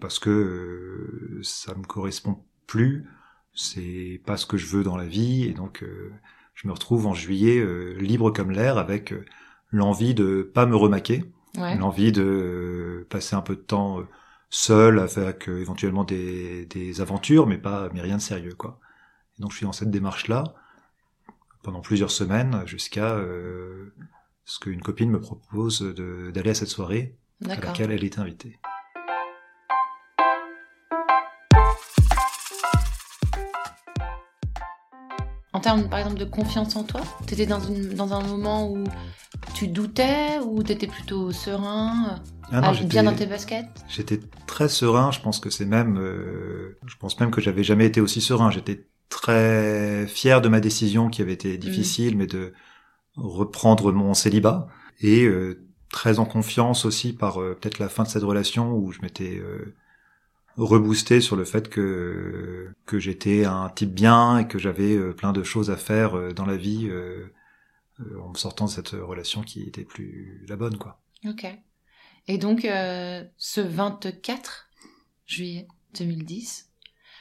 parce 0.00 0.18
que 0.18 0.30
euh, 0.30 1.40
ça 1.42 1.74
me 1.74 1.84
correspond 1.84 2.38
plus, 2.66 3.06
c'est 3.54 4.20
pas 4.24 4.36
ce 4.36 4.46
que 4.46 4.56
je 4.56 4.66
veux 4.66 4.82
dans 4.82 4.96
la 4.96 5.06
vie, 5.06 5.44
et 5.44 5.52
donc 5.52 5.82
euh, 5.82 6.10
je 6.54 6.68
me 6.68 6.72
retrouve 6.72 7.06
en 7.06 7.14
juillet 7.14 7.58
euh, 7.58 7.94
libre 8.00 8.30
comme 8.30 8.50
l'air 8.50 8.78
avec 8.78 9.12
euh, 9.12 9.24
l'envie 9.72 10.14
de 10.14 10.42
pas 10.54 10.66
me 10.66 10.76
remaquer, 10.76 11.24
Ouais. 11.58 11.76
l'envie 11.76 12.12
de 12.12 13.04
passer 13.10 13.34
un 13.34 13.40
peu 13.42 13.56
de 13.56 13.60
temps 13.60 13.98
seul 14.50 15.00
avec 15.00 15.48
éventuellement 15.48 16.04
des, 16.04 16.64
des 16.66 17.00
aventures, 17.00 17.46
mais 17.48 17.58
pas 17.58 17.90
mais 17.92 18.00
rien 18.02 18.18
de 18.18 18.22
sérieux 18.22 18.54
quoi. 18.54 18.78
Donc 19.40 19.52
je 19.52 19.56
suis 19.56 19.66
dans 19.66 19.72
cette 19.72 19.90
démarche 19.90 20.28
là 20.28 20.44
pendant 21.62 21.80
plusieurs 21.80 22.10
semaines 22.10 22.62
jusqu'à 22.66 23.14
euh, 23.14 23.92
ce 24.44 24.60
qu'une 24.60 24.82
copine 24.82 25.10
me 25.10 25.20
propose 25.20 25.82
d'aller 25.82 26.50
à 26.50 26.54
cette 26.54 26.68
soirée 26.68 27.16
à 27.48 27.56
laquelle 27.56 27.90
elle 27.90 28.04
est 28.04 28.18
invitée. 28.18 28.58
En 35.52 35.60
termes, 35.60 35.88
par 35.88 35.98
exemple, 35.98 36.18
de 36.18 36.24
confiance 36.24 36.76
en 36.76 36.84
toi, 36.84 37.02
t'étais 37.26 37.44
dans, 37.44 37.60
une, 37.60 37.94
dans 37.94 38.14
un 38.14 38.22
moment 38.22 38.70
où 38.70 38.84
tu 39.54 39.68
doutais 39.68 40.38
ou 40.38 40.62
t'étais 40.62 40.86
plutôt 40.86 41.32
serein, 41.32 42.22
Ah 42.50 42.60
non, 42.60 42.72
ah, 42.78 42.84
bien 42.84 43.02
dans 43.02 43.14
tes 43.14 43.26
baskets? 43.26 43.66
J'étais 43.88 44.20
très 44.46 44.68
serein. 44.68 45.10
Je 45.10 45.20
pense 45.20 45.40
que 45.40 45.50
c'est 45.50 45.66
même, 45.66 45.98
euh, 45.98 46.78
je 46.86 46.96
pense 46.96 47.18
même 47.20 47.30
que 47.30 47.40
j'avais 47.40 47.64
jamais 47.64 47.86
été 47.86 48.00
aussi 48.00 48.20
serein. 48.20 48.50
J'étais 48.50 48.86
très 49.10 50.06
fier 50.08 50.40
de 50.40 50.48
ma 50.48 50.60
décision 50.60 51.10
qui 51.10 51.22
avait 51.22 51.34
été 51.34 51.58
difficile, 51.58 52.16
mais 52.16 52.26
de 52.26 52.54
reprendre 53.16 53.92
mon 53.92 54.14
célibat 54.14 54.68
et 55.00 55.24
euh, 55.24 55.66
très 55.90 56.18
en 56.18 56.24
confiance 56.24 56.84
aussi 56.86 57.12
par 57.12 57.42
euh, 57.42 57.54
peut-être 57.60 57.78
la 57.78 57.88
fin 57.90 58.04
de 58.04 58.08
cette 58.08 58.22
relation 58.22 58.72
où 58.72 58.92
je 58.92 59.02
m'étais 59.02 59.38
euh, 59.38 59.74
reboosté 60.56 61.20
sur 61.20 61.36
le 61.36 61.44
fait 61.44 61.68
que 61.68 62.70
que 62.86 62.98
j'étais 62.98 63.44
un 63.44 63.68
type 63.68 63.92
bien 63.94 64.38
et 64.38 64.48
que 64.48 64.58
j'avais 64.58 64.96
euh, 64.96 65.12
plein 65.12 65.32
de 65.32 65.42
choses 65.42 65.70
à 65.70 65.76
faire 65.76 66.16
euh, 66.16 66.32
dans 66.32 66.46
la 66.46 66.56
vie 66.56 66.88
euh, 66.88 67.26
euh, 68.00 68.20
en 68.22 68.30
me 68.30 68.36
sortant 68.36 68.66
de 68.66 68.70
cette 68.70 68.90
relation 68.90 69.42
qui 69.42 69.62
était 69.62 69.84
plus 69.84 70.44
la 70.48 70.56
bonne 70.56 70.78
quoi. 70.78 71.00
Ok. 71.26 71.46
Et 72.28 72.38
donc, 72.38 72.64
euh, 72.64 73.24
ce 73.36 73.60
24 73.60 74.68
juillet 75.26 75.66
2010, 75.98 76.70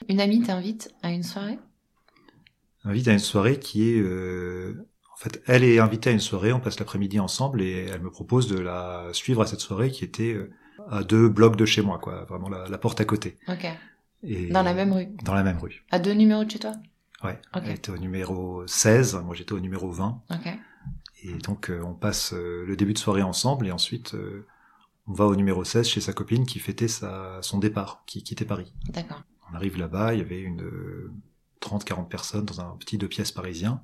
une 0.08 0.22
amie 0.22 0.42
t'invite 0.42 0.94
à 1.02 1.12
une 1.12 1.24
soirée? 1.24 1.58
Invite 2.84 3.08
à 3.08 3.14
une 3.14 3.20
soirée 3.20 3.60
qui 3.60 3.90
est 3.92 4.00
euh, 4.00 4.88
en 5.14 5.18
fait 5.18 5.42
elle 5.48 5.64
est 5.64 5.80
invitée 5.80 6.10
à 6.10 6.14
une 6.14 6.20
soirée 6.20 6.54
on 6.54 6.60
passe 6.60 6.80
l'après-midi 6.80 7.20
ensemble 7.20 7.62
et 7.62 7.86
elle 7.92 8.02
me 8.02 8.10
propose 8.12 8.48
de 8.48 8.58
la 8.60 9.08
suivre 9.14 9.42
à 9.42 9.46
cette 9.48 9.60
soirée 9.60 9.92
qui 9.92 10.04
était 10.06 10.34
euh, 10.34 10.50
à 10.90 11.04
deux 11.04 11.28
blocs 11.30 11.56
de 11.58 11.66
chez 11.66 11.82
moi 11.82 12.00
quoi 12.00 12.26
vraiment 12.26 12.50
la, 12.50 12.68
la 12.70 12.78
porte 12.78 13.02
à 13.02 13.06
côté 13.06 13.38
Ok. 13.48 13.66
et 14.24 14.48
Dans 14.48 14.64
la 14.64 14.74
même 14.74 14.94
rue 14.94 15.08
dans 15.24 15.34
la 15.34 15.44
même 15.44 15.58
rue 15.60 15.84
À 15.92 16.00
deux 16.00 16.14
numéros 16.14 16.44
de 16.46 16.52
chez 16.52 16.60
toi? 16.60 16.72
Ouais 17.24 17.40
Ok. 17.56 17.64
elle 17.66 17.72
était 17.76 17.92
au 17.92 17.98
numéro 17.98 18.66
16 18.66 19.16
moi 19.26 19.36
j'étais 19.36 19.54
au 19.54 19.60
numéro 19.60 19.92
20 19.92 20.22
Ok. 20.32 20.54
et 21.24 21.34
donc 21.40 21.70
euh, 21.70 21.82
on 21.84 21.94
passe 21.94 22.34
euh, 22.34 22.64
le 22.66 22.76
début 22.78 22.94
de 22.94 22.98
soirée 23.00 23.22
ensemble 23.24 23.68
et 23.68 23.72
ensuite 23.72 24.14
euh, 24.14 24.46
on 25.06 25.14
va 25.14 25.26
au 25.26 25.36
numéro 25.36 25.64
16 25.66 25.86
chez 25.88 26.02
sa 26.02 26.14
copine 26.14 26.46
qui 26.46 26.60
fêtait 26.60 26.88
sa, 26.88 27.40
son 27.42 27.58
départ, 27.58 28.04
qui 28.06 28.22
quittait 28.24 28.46
Paris. 28.46 28.72
D'accord. 28.90 29.24
On 29.52 29.56
arrive 29.56 29.76
là-bas, 29.80 30.14
il 30.14 30.20
y 30.20 30.22
avait 30.22 30.40
une 30.40 30.62
30-40 31.62 32.08
personnes 32.08 32.46
dans 32.46 32.62
un 32.62 32.76
petit 32.78 32.98
deux 32.98 33.08
pièces 33.08 33.32
parisien. 33.32 33.82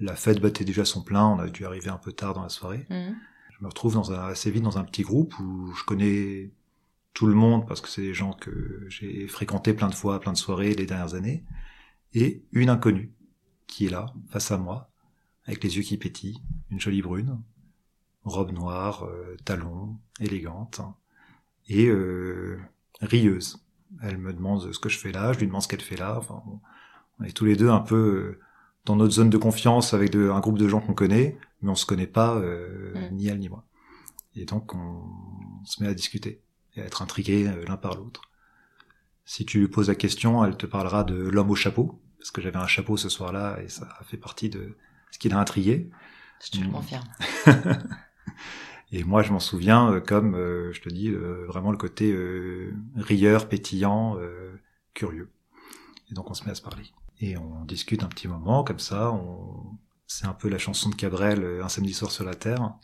La 0.00 0.16
fête 0.16 0.40
battait 0.40 0.64
déjà 0.64 0.84
son 0.84 1.02
plein, 1.02 1.24
on 1.26 1.38
a 1.38 1.48
dû 1.48 1.64
arriver 1.64 1.88
un 1.88 1.98
peu 1.98 2.12
tard 2.12 2.34
dans 2.34 2.42
la 2.42 2.48
soirée. 2.48 2.86
Mhm. 2.90 3.16
Je 3.50 3.62
me 3.62 3.68
retrouve 3.68 3.94
dans 3.94 4.12
un, 4.12 4.26
assez 4.26 4.50
vite 4.50 4.64
dans 4.64 4.78
un 4.78 4.84
petit 4.84 5.02
groupe 5.02 5.38
où 5.38 5.72
je 5.74 5.84
connais 5.84 6.50
tout 7.12 7.26
le 7.26 7.34
monde 7.34 7.66
parce 7.66 7.80
que 7.80 7.88
c'est 7.88 8.02
des 8.02 8.14
gens 8.14 8.32
que 8.32 8.84
j'ai 8.88 9.28
fréquentés 9.28 9.72
plein 9.72 9.88
de 9.88 9.94
fois, 9.94 10.18
plein 10.18 10.32
de 10.32 10.38
soirées 10.38 10.74
les 10.74 10.86
dernières 10.86 11.14
années. 11.14 11.44
Et 12.12 12.42
une 12.52 12.68
inconnue 12.68 13.12
qui 13.66 13.86
est 13.86 13.90
là, 13.90 14.06
face 14.30 14.50
à 14.50 14.58
moi, 14.58 14.90
avec 15.46 15.62
les 15.62 15.76
yeux 15.76 15.82
qui 15.82 15.96
pétillent, 15.96 16.42
une 16.70 16.80
jolie 16.80 17.02
brune, 17.02 17.40
robe 18.24 18.52
noire, 18.52 19.04
euh, 19.04 19.36
talons, 19.44 19.96
élégante, 20.20 20.80
et 21.68 21.86
euh, 21.86 22.60
rieuse. 23.00 23.64
Elle 24.02 24.18
me 24.18 24.32
demande 24.32 24.72
ce 24.72 24.78
que 24.78 24.88
je 24.88 24.98
fais 24.98 25.12
là, 25.12 25.32
je 25.32 25.38
lui 25.38 25.46
demande 25.46 25.62
ce 25.62 25.68
qu'elle 25.68 25.80
fait 25.80 25.96
là. 25.96 26.18
Enfin, 26.18 26.42
bon, 26.46 26.60
on 27.20 27.24
est 27.24 27.32
tous 27.36 27.44
les 27.44 27.56
deux 27.56 27.70
un 27.70 27.80
peu 27.80 27.96
euh, 27.96 28.40
dans 28.84 28.96
notre 28.96 29.12
zone 29.14 29.30
de 29.30 29.38
confiance 29.38 29.94
avec 29.94 30.10
de- 30.10 30.28
un 30.30 30.40
groupe 30.40 30.58
de 30.58 30.68
gens 30.68 30.80
qu'on 30.80 30.94
connaît, 30.94 31.38
mais 31.62 31.70
on 31.70 31.74
se 31.74 31.86
connaît 31.86 32.06
pas, 32.06 32.36
euh, 32.36 32.92
Mm. 33.10 33.14
ni 33.14 33.26
elle 33.28 33.38
ni 33.38 33.48
moi. 33.48 33.64
Et 34.36 34.44
donc 34.44 34.74
on, 34.74 34.78
on 35.60 35.64
se 35.64 35.82
met 35.82 35.88
à 35.88 35.94
discuter 35.94 36.42
et 36.74 36.82
à 36.82 36.84
être 36.84 37.02
intrigués 37.02 37.46
euh, 37.48 37.64
l'un 37.66 37.76
par 37.76 37.94
l'autre. 37.96 38.22
Si 39.24 39.46
tu 39.46 39.58
lui 39.60 39.68
poses 39.68 39.88
la 39.88 39.94
question, 39.94 40.44
elle 40.44 40.56
te 40.56 40.66
parlera 40.66 41.02
de 41.04 41.14
l'homme 41.14 41.50
au 41.50 41.54
chapeau, 41.54 42.00
parce 42.18 42.30
que 42.30 42.42
j'avais 42.42 42.58
un 42.58 42.66
chapeau 42.66 42.96
ce 42.98 43.08
soir-là 43.08 43.58
et 43.62 43.68
ça 43.68 43.88
a 43.98 44.04
fait 44.04 44.16
partie 44.18 44.50
de 44.50 44.76
ce 45.10 45.18
qui 45.18 45.28
l'a 45.28 45.38
intrigué. 45.38 45.88
Je 46.44 46.50
te 46.50 46.58
le 46.58 46.66
Mhm. 46.66 46.72
confirme. 46.72 47.04
Et 48.92 49.02
moi, 49.02 49.22
je 49.22 49.32
m'en 49.32 49.40
souviens 49.40 49.90
euh, 49.92 50.00
comme, 50.00 50.34
euh, 50.34 50.72
je 50.72 50.80
te 50.80 50.88
dis, 50.88 51.08
euh, 51.08 51.46
vraiment 51.48 51.72
le 51.72 51.76
côté 51.78 52.12
euh, 52.12 52.72
rieur, 52.96 53.48
pétillant, 53.48 54.16
euh, 54.18 54.52
curieux. 54.92 55.30
Et 56.10 56.14
donc 56.14 56.30
on 56.30 56.34
se 56.34 56.44
met 56.44 56.50
à 56.50 56.54
se 56.54 56.62
parler. 56.62 56.84
Et 57.20 57.36
on 57.36 57.64
discute 57.64 58.02
un 58.02 58.08
petit 58.08 58.28
moment, 58.28 58.64
comme 58.64 58.78
ça. 58.80 59.10
On... 59.12 59.78
C'est 60.06 60.26
un 60.26 60.32
peu 60.34 60.48
la 60.48 60.58
chanson 60.58 60.90
de 60.90 60.94
Cabrel, 60.94 61.42
euh, 61.42 61.64
Un 61.64 61.68
samedi 61.68 61.94
soir 61.94 62.10
sur 62.10 62.24
la 62.24 62.34
terre. 62.34 62.74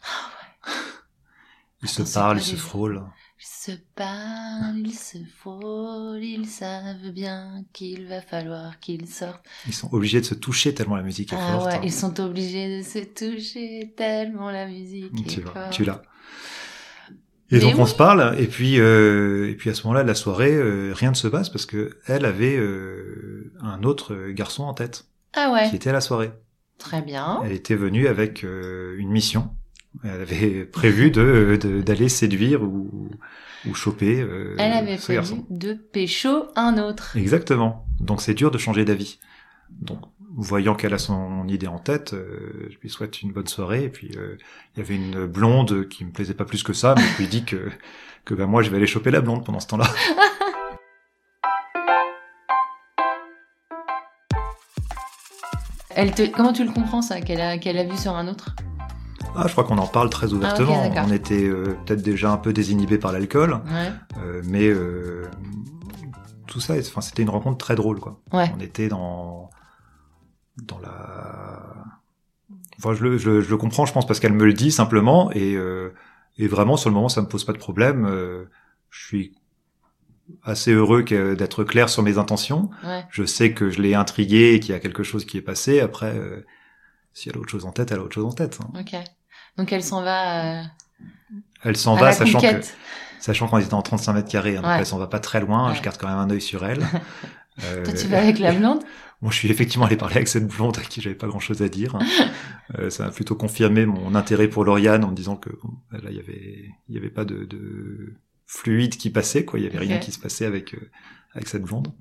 Ils 1.83 1.89
se 1.89 2.03
Attends, 2.03 2.07
c'est 2.07 2.15
parlent, 2.15 2.39
ils 2.39 2.45
se 2.45 2.57
frôlent. 2.57 3.03
Ils 3.41 3.47
se 3.47 3.73
parlent, 3.95 4.79
ils 4.87 4.95
se 4.95 5.19
frôlent, 5.39 6.23
ils 6.23 6.47
savent 6.47 7.11
bien 7.11 7.65
qu'il 7.73 8.07
va 8.07 8.21
falloir 8.21 8.79
qu'ils 8.81 9.09
sortent. 9.09 9.47
Ils 9.67 9.73
sont 9.75 9.93
obligés 9.95 10.21
de 10.21 10.27
se 10.27 10.35
toucher 10.35 10.75
tellement 10.75 10.97
la 10.97 11.03
musique 11.03 11.33
est 11.33 11.37
Ah 11.39 11.53
forte. 11.53 11.67
ouais, 11.67 11.75
hein. 11.77 11.81
ils 11.83 11.93
sont 11.93 12.21
obligés 12.21 12.79
de 12.79 12.83
se 12.83 12.99
toucher 12.99 13.95
tellement 13.97 14.51
la 14.51 14.67
musique 14.67 15.25
Tu 15.27 15.41
est 15.41 15.43
forte. 15.43 15.71
tu 15.71 15.85
l'as. 15.85 16.03
Et 17.53 17.59
Mais 17.59 17.59
donc 17.59 17.79
on 17.79 17.87
se 17.87 17.95
parle, 17.97 18.37
et 18.39 18.47
puis 18.47 18.79
euh, 18.79 19.51
et 19.51 19.55
puis 19.57 19.71
à 19.71 19.75
ce 19.75 19.83
moment-là 19.85 20.03
de 20.03 20.09
la 20.09 20.15
soirée, 20.15 20.55
euh, 20.55 20.93
rien 20.95 21.11
ne 21.11 21.17
se 21.17 21.27
passe 21.29 21.49
parce 21.51 21.67
que 21.67 21.99
elle 22.07 22.25
avait 22.25 22.57
euh, 22.57 23.40
un 23.63 23.83
autre 23.83 24.31
garçon 24.31 24.65
en 24.65 24.75
tête 24.75 25.07
Ah 25.35 25.51
ouais, 25.53 25.69
qui 25.71 25.77
était 25.77 25.91
à 25.91 25.93
la 25.95 26.01
soirée. 26.01 26.33
très 26.79 27.03
bien. 27.03 27.41
Elle 27.45 27.53
était 27.53 27.77
venue 27.77 28.07
avec 28.09 28.45
euh, 28.45 28.97
une 28.99 29.11
mission. 29.11 29.51
Elle 30.05 30.21
avait 30.23 30.65
prévu 30.73 31.11
de 31.11 31.57
d'aller 31.85 32.09
séduire 32.09 32.63
ou 32.63 33.11
ou 33.67 33.75
choper 33.75 34.21
euh, 34.21 34.55
Elle 34.59 34.73
avait 34.73 34.97
ce 34.97 35.03
prévu 35.05 35.17
garçon. 35.19 35.47
de 35.51 35.75
pécho 35.75 36.47
un 36.57 36.79
autre. 36.79 37.17
Exactement. 37.17 37.87
Donc 38.01 38.23
c'est 38.23 38.35
dur 38.35 38.51
de 38.51 38.57
changer 38.59 38.85
d'avis. 38.85 39.19
Donc 39.71 39.99
voyant 40.37 40.75
qu'elle 40.75 40.95
a 40.95 40.99
son 40.99 41.47
idée 41.49 41.67
en 41.67 41.79
tête, 41.79 42.15
euh, 42.15 42.69
je 42.71 42.79
lui 42.81 42.89
souhaite 42.89 43.21
une 43.21 43.33
bonne 43.33 43.49
soirée. 43.49 43.85
Et 43.85 43.89
puis 43.91 44.13
euh, 44.17 44.37
il 44.75 44.79
y 44.79 44.83
avait 44.83 44.95
une 44.97 45.27
blonde 45.27 45.89
qui 45.89 46.05
me 46.07 46.13
plaisait 46.13 46.35
pas 46.35 46.45
plus 46.47 46.63
que 46.63 46.73
ça, 46.73 46.95
mais 46.97 47.03
je 47.03 47.19
lui 47.23 47.29
dis 47.29 47.45
que 47.45 47.69
que 48.25 48.35
ben 48.35 48.47
moi 48.47 48.63
je 48.63 48.71
vais 48.71 48.77
aller 48.77 48.87
choper 48.87 49.11
la 49.11 49.21
blonde 49.21 49.45
pendant 49.45 49.61
ce 49.61 49.67
temps-là. 49.69 49.87
Elle 55.95 56.15
te... 56.15 56.23
Comment 56.31 56.53
tu 56.53 56.65
le 56.65 56.73
comprends 56.73 57.03
ça 57.03 57.21
Qu'elle 57.21 57.41
a, 57.41 57.59
qu'elle 57.59 57.79
a 57.79 57.85
vu 57.85 57.97
sur 57.97 58.15
un 58.15 58.29
autre? 58.29 58.55
Ah, 59.37 59.45
je 59.47 59.53
crois 59.53 59.65
qu'on 59.65 59.79
en 59.79 59.87
parle 59.87 60.11
très 60.11 60.33
ouvertement. 60.33 60.81
Ah, 60.85 60.89
d'accord. 60.89 61.05
On 61.09 61.13
était 61.13 61.45
euh, 61.45 61.77
peut-être 61.87 62.03
déjà 62.03 62.33
un 62.33 62.37
peu 62.37 62.53
désinhibés 62.53 62.99
par 62.99 63.13
l'alcool, 63.13 63.61
Ouais. 63.67 63.93
euh, 64.23 64.43
mais 64.45 64.67
euh, 64.69 65.29
tout 66.47 66.61
ça, 66.61 66.75
enfin 66.79 67.01
c'était 67.01 67.23
une 67.23 67.31
rencontre 67.31 67.59
très 67.59 67.77
drôle 67.77 68.01
quoi. 68.01 68.21
Ouais. 68.33 68.51
On 68.57 68.61
était 68.61 68.89
dans 68.89 69.51
dans 70.63 70.79
la. 70.81 71.75
Enfin, 72.79 72.95
je 72.95 73.05
le, 73.05 73.19
je, 73.19 73.41
je 73.41 73.51
le 73.51 73.57
comprends, 73.57 73.85
je 73.87 73.93
pense, 73.93 74.07
parce 74.07 74.19
qu'elle 74.21 74.33
me 74.33 74.45
le 74.45 74.53
dit 74.55 74.73
simplement, 74.73 75.31
et, 75.33 75.55
et 76.39 76.49
vraiment, 76.49 76.77
sur 76.79 76.89
le 76.91 76.95
moment, 76.95 77.09
ça 77.11 77.21
me 77.21 77.29
pose 77.29 77.45
pas 77.45 77.53
de 77.53 77.59
problème. 77.59 78.07
je 78.91 79.07
suis 79.07 79.33
assez 80.43 80.73
heureux 80.73 81.03
que- 81.03 81.35
d'être 81.35 81.65
clair 81.65 81.89
sur 81.89 82.03
mes 82.03 82.19
intentions. 82.19 82.71
Ouais. 82.85 83.05
Je 83.11 83.25
sais 83.25 83.53
que 83.53 83.71
je 83.71 83.81
l'ai 83.83 83.95
intrigué 83.95 84.55
et 84.55 84.61
qu'il 84.61 84.73
y 84.73 84.75
a 84.77 84.81
quelque 84.81 85.03
chose 85.03 85.25
qui 85.25 85.37
est 85.39 85.43
passé. 85.43 85.81
Après, 85.81 86.15
euh, 86.17 86.45
si 87.13 87.29
elle 87.29 87.37
a 87.37 87.39
autre 87.41 87.51
chose 87.51 87.65
en 87.67 87.73
tête, 87.73 87.91
elle 87.93 87.99
a 87.99 88.03
autre 88.03 88.15
chose 88.15 88.27
en 88.27 88.33
tête. 88.33 88.59
hein. 88.63 88.71
Ok. 88.79 88.95
Donc 89.57 89.73
elle 89.73 89.83
s'en 89.83 90.03
va 90.03 90.61
euh, 90.61 90.63
Elle 91.65 91.77
s'en 91.77 91.95
va, 91.97 92.13
sachant 92.13 92.39
que, 92.41 92.47
conquête. 92.47 92.77
sachant 93.21 93.49
qu'on 93.49 93.59
était 93.59 93.75
en 93.75 93.83
35 93.83 94.13
mètres 94.15 94.29
carrés, 94.31 94.57
hein, 94.57 94.63
donc 94.63 94.71
Ouais. 94.71 94.79
elle 94.79 94.87
s'en 94.87 94.99
va 94.99 95.07
pas 95.09 95.21
très 95.21 95.41
loin. 95.41 95.71
Ouais. 95.71 95.77
Je 95.77 95.83
garde 95.83 95.97
quand 95.99 96.09
même 96.09 96.19
un 96.19 96.31
œil 96.31 96.41
sur 96.41 96.65
elle. 96.65 96.83
Euh, 97.65 97.85
Toi 97.85 97.93
tu 97.93 98.07
vas 98.07 98.21
avec 98.23 98.39
la 98.39 98.53
blonde? 98.53 98.81
Bon, 99.21 99.29
je 99.31 99.37
suis 99.37 99.51
effectivement 99.51 99.85
allé 99.85 99.97
parler 99.97 100.17
avec 100.17 100.29
cette 100.29 100.47
blonde 100.47 100.79
à 100.79 100.81
qui 100.81 101.03
j'avais 101.03 101.15
pas 101.17 101.27
grand 101.27 101.41
chose 101.41 101.61
à 101.61 101.69
dire. 101.69 101.99
Euh, 102.79 102.89
ça 102.89 103.05
a 103.07 103.11
plutôt 103.11 103.35
confirmé 103.35 103.85
mon 103.85 104.15
intérêt 104.15 104.47
pour 104.47 104.65
Lauriane 104.65 105.03
en 105.05 105.11
me 105.11 105.15
disant 105.17 105.35
que 105.37 105.51
bon, 105.63 105.73
là 105.91 105.99
il 106.09 106.17
y 106.17 106.21
avait 106.21 106.71
il 106.89 106.95
y 106.95 106.99
avait 106.99 107.11
pas 107.11 107.25
de, 107.25 107.45
de 107.45 108.15
fluide 108.53 108.97
qui 108.97 109.11
passait 109.11 109.45
quoi, 109.45 109.59
il 109.61 109.65
y 109.65 109.69
avait 109.69 109.79
rien 109.79 109.99
qui 110.01 110.11
se 110.11 110.19
passait 110.19 110.45
avec 110.45 110.75
euh, 110.75 110.91
avec 111.35 111.47
cette 111.49 111.63
blonde. 111.63 111.93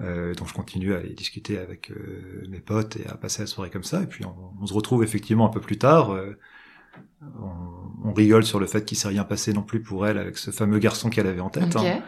Euh, 0.00 0.32
donc 0.34 0.48
je 0.48 0.54
continue 0.54 0.94
à 0.94 0.98
aller 0.98 1.12
discuter 1.14 1.58
avec 1.58 1.90
euh, 1.90 2.46
mes 2.48 2.60
potes 2.60 2.96
et 2.96 3.06
à 3.08 3.16
passer 3.16 3.42
la 3.42 3.46
soirée 3.46 3.70
comme 3.70 3.82
ça. 3.82 4.02
Et 4.02 4.06
puis 4.06 4.24
on, 4.24 4.34
on 4.60 4.66
se 4.66 4.74
retrouve 4.74 5.02
effectivement 5.02 5.46
un 5.46 5.52
peu 5.52 5.60
plus 5.60 5.78
tard. 5.78 6.12
euh, 6.12 6.38
on, 7.40 8.08
on 8.08 8.12
rigole 8.12 8.44
sur 8.44 8.60
le 8.60 8.66
fait 8.66 8.84
qu'il 8.84 8.96
s'est 8.96 9.08
rien 9.08 9.24
passé 9.24 9.52
non 9.52 9.62
plus 9.62 9.80
pour 9.82 10.06
elle 10.06 10.18
avec 10.18 10.38
ce 10.38 10.50
fameux 10.52 10.78
garçon 10.78 11.10
qu'elle 11.10 11.26
avait 11.26 11.40
en 11.40 11.50
tête. 11.50 11.74
Ok. 11.76 11.82
hein. 11.84 12.02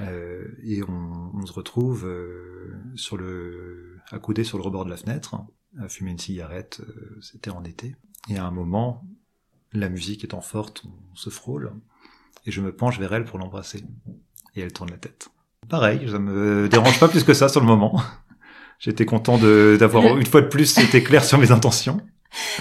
Euh, 0.00 0.46
et 0.62 0.82
on, 0.84 1.30
on 1.34 1.44
se 1.44 1.52
retrouve 1.52 2.06
euh, 2.06 2.72
sur 2.94 3.16
le 3.16 3.98
accoudé 4.12 4.44
sur 4.44 4.58
le 4.58 4.64
rebord 4.64 4.84
de 4.84 4.90
la 4.90 4.96
fenêtre 4.96 5.34
hein, 5.34 5.48
à 5.80 5.88
fumer 5.88 6.12
une 6.12 6.18
cigarette. 6.18 6.80
euh, 6.80 7.18
C'était 7.20 7.50
en 7.50 7.64
été. 7.64 7.96
Et 8.28 8.36
à 8.38 8.44
un 8.46 8.52
moment, 8.52 9.04
la 9.72 9.88
musique 9.88 10.22
étant 10.24 10.40
forte, 10.40 10.84
on 10.86 11.14
se 11.16 11.30
frôle 11.30 11.72
et 12.46 12.50
je 12.50 12.60
me 12.60 12.74
penche 12.74 12.98
vers 12.98 13.12
elle 13.14 13.24
pour 13.24 13.38
l'embrasser. 13.38 13.84
Et 14.54 14.60
elle 14.60 14.72
tourne 14.72 14.90
la 14.90 14.96
tête. 14.98 15.28
Pareil, 15.68 16.06
ça 16.10 16.18
me 16.18 16.68
dérange 16.68 16.98
pas 17.00 17.08
plus 17.08 17.24
que 17.24 17.34
ça 17.34 17.48
sur 17.48 17.60
le 17.60 17.66
moment. 17.66 18.00
J'étais 18.78 19.06
content 19.06 19.38
de- 19.38 19.76
d'avoir 19.78 20.02
Le- 20.14 20.20
une 20.20 20.26
fois 20.26 20.40
de 20.42 20.48
plus 20.48 20.76
été 20.78 21.02
clair 21.02 21.22
sur 21.24 21.38
mes 21.38 21.52
intentions. 21.52 22.00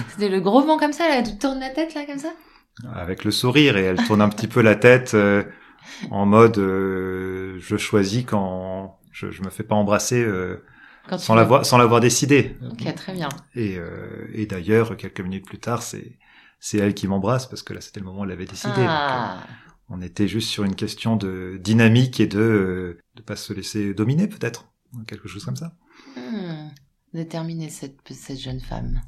C'était 0.09 0.29
le 0.29 0.39
gros 0.41 0.61
vent 0.63 0.77
comme 0.77 0.93
ça 0.93 1.07
là, 1.09 1.23
tu 1.23 1.38
tournes 1.38 1.59
la 1.59 1.69
tête 1.69 1.93
là 1.95 2.05
comme 2.05 2.19
ça? 2.19 2.31
Avec 2.93 3.23
le 3.23 3.31
sourire 3.31 3.75
et 3.77 3.83
elle 3.83 3.97
tourne 4.05 4.21
un 4.21 4.29
petit 4.29 4.47
peu 4.47 4.61
la 4.61 4.75
tête 4.75 5.13
euh, 5.13 5.43
en 6.11 6.25
mode 6.25 6.57
euh, 6.57 7.57
je 7.59 7.75
choisis 7.77 8.23
quand 8.25 9.00
je, 9.11 9.31
je 9.31 9.41
me 9.43 9.50
fais 9.50 9.63
pas 9.63 9.75
embrasser 9.75 10.21
euh, 10.23 10.63
sans 11.17 11.35
l'avoir 11.35 11.65
sans 11.65 11.77
l'avoir 11.77 12.00
décidé 12.01 12.57
Ok, 12.71 12.93
très 12.95 13.13
bien. 13.13 13.29
et, 13.55 13.77
euh, 13.77 14.27
et 14.33 14.45
d'ailleurs 14.45 14.95
quelques 14.97 15.21
minutes 15.21 15.45
plus 15.45 15.59
tard 15.59 15.81
c'est 15.83 16.17
c'est 16.59 16.77
elle 16.77 16.93
qui 16.93 17.07
m'embrasse 17.07 17.45
parce 17.47 17.61
que 17.63 17.73
là 17.73 17.81
c'était 17.81 18.00
le 18.00 18.05
moment 18.05 18.21
où 18.21 18.23
elle 18.23 18.29
l'avait 18.29 18.45
décidé 18.45 18.73
Donc, 18.75 18.85
Ah. 18.88 19.38
euh, 19.38 19.70
on 19.91 20.01
était 20.01 20.27
juste 20.27 20.50
sur 20.50 20.63
une 20.63 20.75
question 20.75 21.15
de 21.17 21.60
dynamique 21.62 22.19
et 22.19 22.27
de 22.27 22.39
euh, 22.39 23.00
de 23.15 23.21
pas 23.21 23.36
se 23.36 23.53
laisser 23.53 23.93
dominer 23.93 24.27
peut-être 24.27 24.71
quelque 25.07 25.27
chose 25.27 25.45
comme 25.45 25.55
ça 25.55 25.74
Hmm. 26.15 26.69
Déterminée 27.13 27.69
cette, 27.69 27.98
cette 28.10 28.39
jeune 28.39 28.60
femme. 28.62 29.01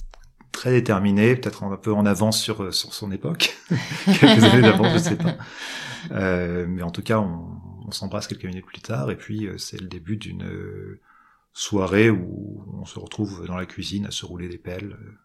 très 0.52 0.72
déterminé, 0.72 1.36
peut-être 1.36 1.64
un 1.64 1.76
peu 1.78 1.94
en 1.94 2.06
avance 2.06 2.40
sur, 2.42 2.74
sur 2.74 2.94
son 2.94 3.12
époque, 3.12 3.58
quelques 4.06 4.44
années 4.44 4.62
d'avance, 4.62 4.94
je 4.94 4.98
sais 5.00 5.16
pas. 5.16 5.36
Euh, 6.12 6.66
mais 6.68 6.84
en 6.84 6.92
tout 6.92 7.02
cas, 7.02 7.20
on, 7.20 7.58
on 7.88 7.92
s'embrasse 7.92 8.28
quelques 8.28 8.46
minutes 8.46 8.66
plus 8.66 8.82
tard, 8.82 9.10
et 9.10 9.16
puis 9.18 9.48
euh, 9.48 9.58
c'est 9.58 9.80
le 9.82 9.88
début 9.88 10.18
d'une 10.18 10.44
euh, 10.44 11.00
soirée 11.54 12.10
où 12.10 12.66
on 12.74 12.86
se 12.86 13.00
retrouve 13.00 13.46
dans 13.48 13.56
la 13.58 13.66
cuisine 13.66 14.06
à 14.06 14.12
se 14.12 14.26
rouler 14.26 14.50
des 14.50 14.58
pelles. 14.58 14.92
euh, 15.00 15.18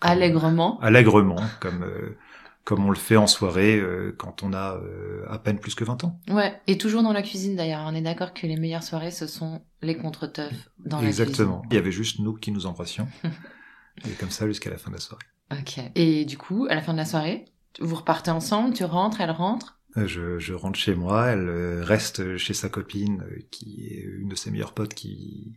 comme- 0.00 0.10
Allègrement. 0.10 0.80
Allègrement, 0.80 1.42
comme, 1.60 1.82
euh, 1.82 2.16
comme 2.64 2.84
on 2.86 2.90
le 2.90 2.96
fait 2.96 3.16
en 3.16 3.26
soirée 3.26 3.78
euh, 3.78 4.14
quand 4.16 4.42
on 4.42 4.52
a 4.52 4.76
euh, 4.76 5.24
à 5.28 5.38
peine 5.38 5.58
plus 5.58 5.74
que 5.74 5.84
20 5.84 6.04
ans. 6.04 6.20
Ouais, 6.30 6.60
et 6.66 6.78
toujours 6.78 7.02
dans 7.02 7.12
la 7.12 7.22
cuisine 7.22 7.56
d'ailleurs. 7.56 7.82
On 7.86 7.94
est 7.94 8.02
d'accord 8.02 8.32
que 8.34 8.46
les 8.46 8.56
meilleures 8.56 8.82
soirées, 8.84 9.10
ce 9.10 9.26
sont 9.26 9.62
les 9.82 9.96
contre-teufs 9.96 10.70
dans 10.78 11.00
Exactement. 11.02 11.62
Il 11.70 11.74
y 11.74 11.78
avait 11.78 11.90
juste 11.92 12.18
nous 12.20 12.34
qui 12.34 12.52
nous 12.52 12.66
embrassions. 12.66 13.08
et 14.06 14.10
comme 14.20 14.30
ça 14.30 14.46
jusqu'à 14.46 14.70
la 14.70 14.78
fin 14.78 14.90
de 14.90 14.96
la 14.96 15.00
soirée. 15.00 15.24
la 15.50 15.56
cuisine. 15.62 15.84
Ok. 15.86 15.90
Et 15.96 16.24
du 16.24 16.38
coup, 16.38 16.66
à 16.70 16.74
la 16.74 16.82
fin 16.82 16.92
de 16.92 16.98
la 16.98 17.04
soirée, 17.04 17.44
vous 17.80 17.96
repartez 17.96 18.30
ensemble, 18.30 18.74
tu 18.74 18.84
rentres, 18.84 19.20
elle 19.20 19.30
rentre? 19.32 19.78
Euh, 19.96 20.06
Je, 20.06 20.38
je 20.38 20.54
rentre 20.54 20.78
chez 20.78 20.94
moi, 20.94 21.26
elle 21.26 21.48
euh, 21.48 21.82
reste 21.84 22.36
chez 22.36 22.54
sa 22.54 22.68
copine, 22.68 23.22
euh, 23.22 23.38
qui 23.50 23.86
est 23.88 24.02
une 24.04 24.28
de 24.28 24.34
ses 24.36 24.50
meilleures 24.50 24.72
potes, 24.72 24.94
qui, 24.94 25.52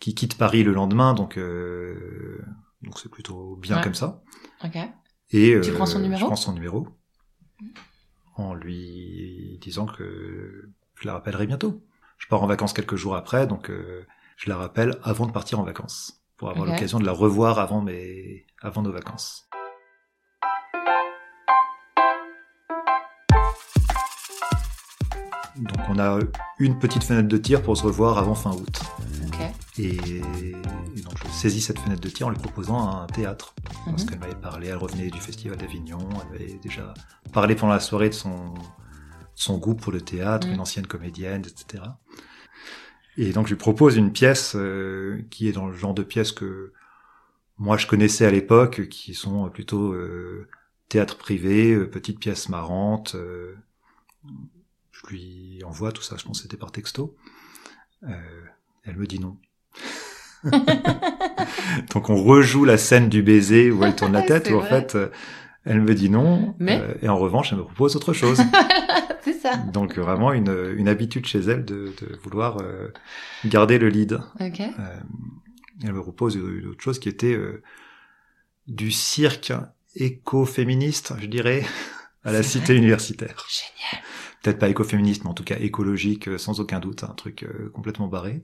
qui 0.00 0.14
quitte 0.14 0.36
Paris 0.36 0.62
le 0.64 0.72
lendemain, 0.72 1.14
donc 1.14 1.38
euh, 1.38 2.40
donc 2.82 2.98
c'est 2.98 3.08
plutôt 3.10 3.56
bien 3.56 3.76
Ouais. 3.78 3.82
comme 3.82 3.94
ça. 3.94 4.22
Ok. 4.64 4.76
Et 5.30 5.60
Tu 5.60 5.70
euh, 5.70 5.74
prends 5.74 5.86
son 5.86 5.98
numéro 5.98 6.20
Je 6.20 6.24
prends 6.26 6.36
son 6.36 6.52
numéro. 6.54 6.88
en 8.36 8.54
lui 8.54 9.58
disant 9.60 9.86
que 9.86 10.70
je 11.00 11.06
la 11.06 11.12
rappellerai 11.14 11.46
bientôt. 11.46 11.82
Je 12.16 12.26
pars 12.28 12.42
en 12.42 12.46
vacances 12.46 12.72
quelques 12.72 12.96
jours 12.96 13.14
après, 13.14 13.46
donc 13.46 13.70
euh, 13.70 14.06
je 14.36 14.48
la 14.48 14.56
rappelle 14.56 14.98
avant 15.02 15.26
de 15.26 15.32
partir 15.32 15.60
en 15.60 15.64
vacances, 15.64 16.24
pour 16.36 16.50
avoir 16.50 16.66
l'occasion 16.66 16.98
de 16.98 17.04
la 17.04 17.12
revoir 17.12 17.58
avant 17.58 17.82
mes, 17.82 18.46
avant 18.62 18.82
nos 18.82 18.92
vacances. 18.92 19.48
Donc 25.56 25.78
on 25.88 25.98
a 25.98 26.18
une 26.58 26.78
petite 26.78 27.04
fenêtre 27.04 27.28
de 27.28 27.36
tir 27.36 27.62
pour 27.62 27.76
se 27.76 27.82
revoir 27.82 28.18
avant 28.18 28.34
fin 28.34 28.52
août. 28.52 28.80
Et, 29.78 29.96
et 29.96 31.00
donc 31.02 31.14
je 31.24 31.30
saisis 31.30 31.60
cette 31.60 31.78
fenêtre 31.78 32.00
de 32.00 32.08
tir 32.08 32.26
en 32.26 32.30
lui 32.30 32.38
proposant 32.38 32.88
un 32.88 33.06
théâtre. 33.06 33.54
Parce 33.86 34.02
Mhm. 34.04 34.10
qu'elle 34.10 34.18
m'avait 34.18 34.34
parlé, 34.34 34.68
elle 34.68 34.76
revenait 34.76 35.10
du 35.10 35.20
festival 35.20 35.56
d'Avignon, 35.58 35.98
elle 36.22 36.30
m'avait 36.32 36.58
déjà 36.62 36.94
parlé 37.32 37.54
pendant 37.54 37.72
la 37.72 37.80
soirée 37.80 38.08
de 38.08 38.14
son, 38.14 38.54
son 39.34 39.58
goût 39.58 39.74
pour 39.74 39.92
le 39.92 40.00
théâtre, 40.00 40.46
Mhm. 40.48 40.54
une 40.54 40.60
ancienne 40.60 40.86
comédienne, 40.86 41.42
etc. 41.46 41.84
Et 43.16 43.32
donc 43.32 43.46
je 43.46 43.52
lui 43.54 43.58
propose 43.58 43.96
une 43.96 44.12
pièce 44.12 44.54
euh, 44.56 45.22
qui 45.30 45.48
est 45.48 45.52
dans 45.52 45.66
le 45.66 45.74
genre 45.74 45.94
de 45.94 46.02
pièce 46.02 46.32
que 46.32 46.72
moi 47.56 47.76
je 47.76 47.86
connaissais 47.86 48.24
à 48.24 48.30
l'époque, 48.30 48.88
qui 48.88 49.14
sont 49.14 49.48
plutôt 49.50 49.92
euh, 49.92 50.48
théâtre 50.88 51.16
privé, 51.18 51.72
euh, 51.74 51.88
petites 51.88 52.18
pièces 52.20 52.48
marrantes. 52.48 53.14
euh, 53.14 53.54
je 54.92 55.06
lui 55.06 55.62
envoie 55.64 55.92
tout 55.92 56.02
ça, 56.02 56.16
je 56.16 56.24
pense 56.24 56.38
que 56.38 56.42
c'était 56.42 56.56
par 56.56 56.72
texto. 56.72 57.16
Euh, 58.04 58.44
elle 58.84 58.96
me 58.96 59.06
dit 59.06 59.18
non. 59.20 59.36
Donc 61.92 62.10
on 62.10 62.16
rejoue 62.16 62.64
la 62.64 62.78
scène 62.78 63.08
du 63.08 63.22
baiser 63.22 63.70
où 63.70 63.84
elle 63.84 63.96
tourne 63.96 64.12
la 64.12 64.22
tête, 64.26 64.50
où 64.50 64.56
en 64.56 64.62
fait 64.62 64.94
euh, 64.94 65.08
elle 65.68 65.82
me 65.82 65.94
dit 65.94 66.08
non, 66.08 66.54
Mais 66.58 66.80
euh, 66.80 66.94
et 67.02 67.08
en 67.08 67.18
revanche 67.18 67.52
elle 67.52 67.58
me 67.58 67.64
propose 67.64 67.94
autre 67.94 68.14
chose. 68.14 68.40
c'est 69.22 69.34
ça. 69.34 69.56
Donc 69.56 69.98
vraiment 69.98 70.32
une, 70.32 70.74
une 70.76 70.88
habitude 70.88 71.26
chez 71.26 71.40
elle 71.40 71.64
de, 71.64 71.92
de 72.00 72.18
vouloir 72.22 72.58
euh, 72.62 72.88
garder 73.44 73.78
le 73.78 73.88
lead. 73.88 74.18
Euh, 74.40 74.50
elle 75.84 75.92
me 75.92 76.00
propose 76.00 76.36
une 76.36 76.68
autre 76.68 76.82
chose 76.82 76.98
qui 76.98 77.08
était 77.08 77.38
du 78.66 78.90
cirque 78.90 79.52
écoféministe, 79.94 81.12
je 81.20 81.26
dirais, 81.26 81.64
à 82.24 82.32
la 82.32 82.42
cité 82.42 82.74
universitaire. 82.74 83.46
Génial. 83.48 84.04
Peut-être 84.42 84.58
pas 84.58 84.68
écoféministe, 84.68 85.24
mais 85.24 85.30
en 85.30 85.34
tout 85.34 85.44
cas 85.44 85.56
écologique, 85.60 86.28
sans 86.38 86.60
aucun 86.60 86.80
doute, 86.80 87.04
un 87.04 87.14
truc 87.14 87.46
complètement 87.74 88.08
barré. 88.08 88.42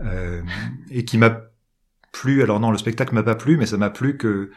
Euh, 0.00 0.42
et 0.90 1.04
qui 1.04 1.18
m'a 1.18 1.42
plu, 2.12 2.42
alors 2.42 2.60
non, 2.60 2.70
le 2.70 2.78
spectacle 2.78 3.14
m'a 3.14 3.22
pas 3.22 3.34
plu, 3.36 3.56
mais 3.56 3.66
ça 3.66 3.76
m'a 3.76 3.90
plu 3.90 4.16
que 4.16 4.50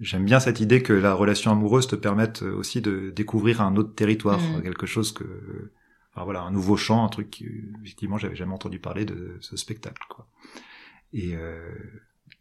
j'aime 0.00 0.24
bien 0.24 0.40
cette 0.40 0.60
idée 0.60 0.82
que 0.82 0.92
la 0.92 1.14
relation 1.14 1.52
amoureuse 1.52 1.86
te 1.88 1.96
permette 1.96 2.42
aussi 2.42 2.80
de 2.80 3.10
découvrir 3.10 3.60
un 3.60 3.76
autre 3.76 3.94
territoire, 3.94 4.40
Mhm. 4.56 4.62
quelque 4.62 4.86
chose 4.86 5.12
que, 5.12 5.70
enfin 6.14 6.24
voilà, 6.24 6.42
un 6.42 6.50
nouveau 6.50 6.76
champ, 6.76 7.04
un 7.04 7.08
truc 7.08 7.30
qui, 7.30 7.48
effectivement, 7.84 8.18
j'avais 8.18 8.36
jamais 8.36 8.54
entendu 8.54 8.78
parler 8.80 9.04
de 9.04 9.36
ce 9.40 9.56
spectacle, 9.56 10.02
quoi. 10.08 10.26
Et 11.12 11.36
euh, 11.36 11.68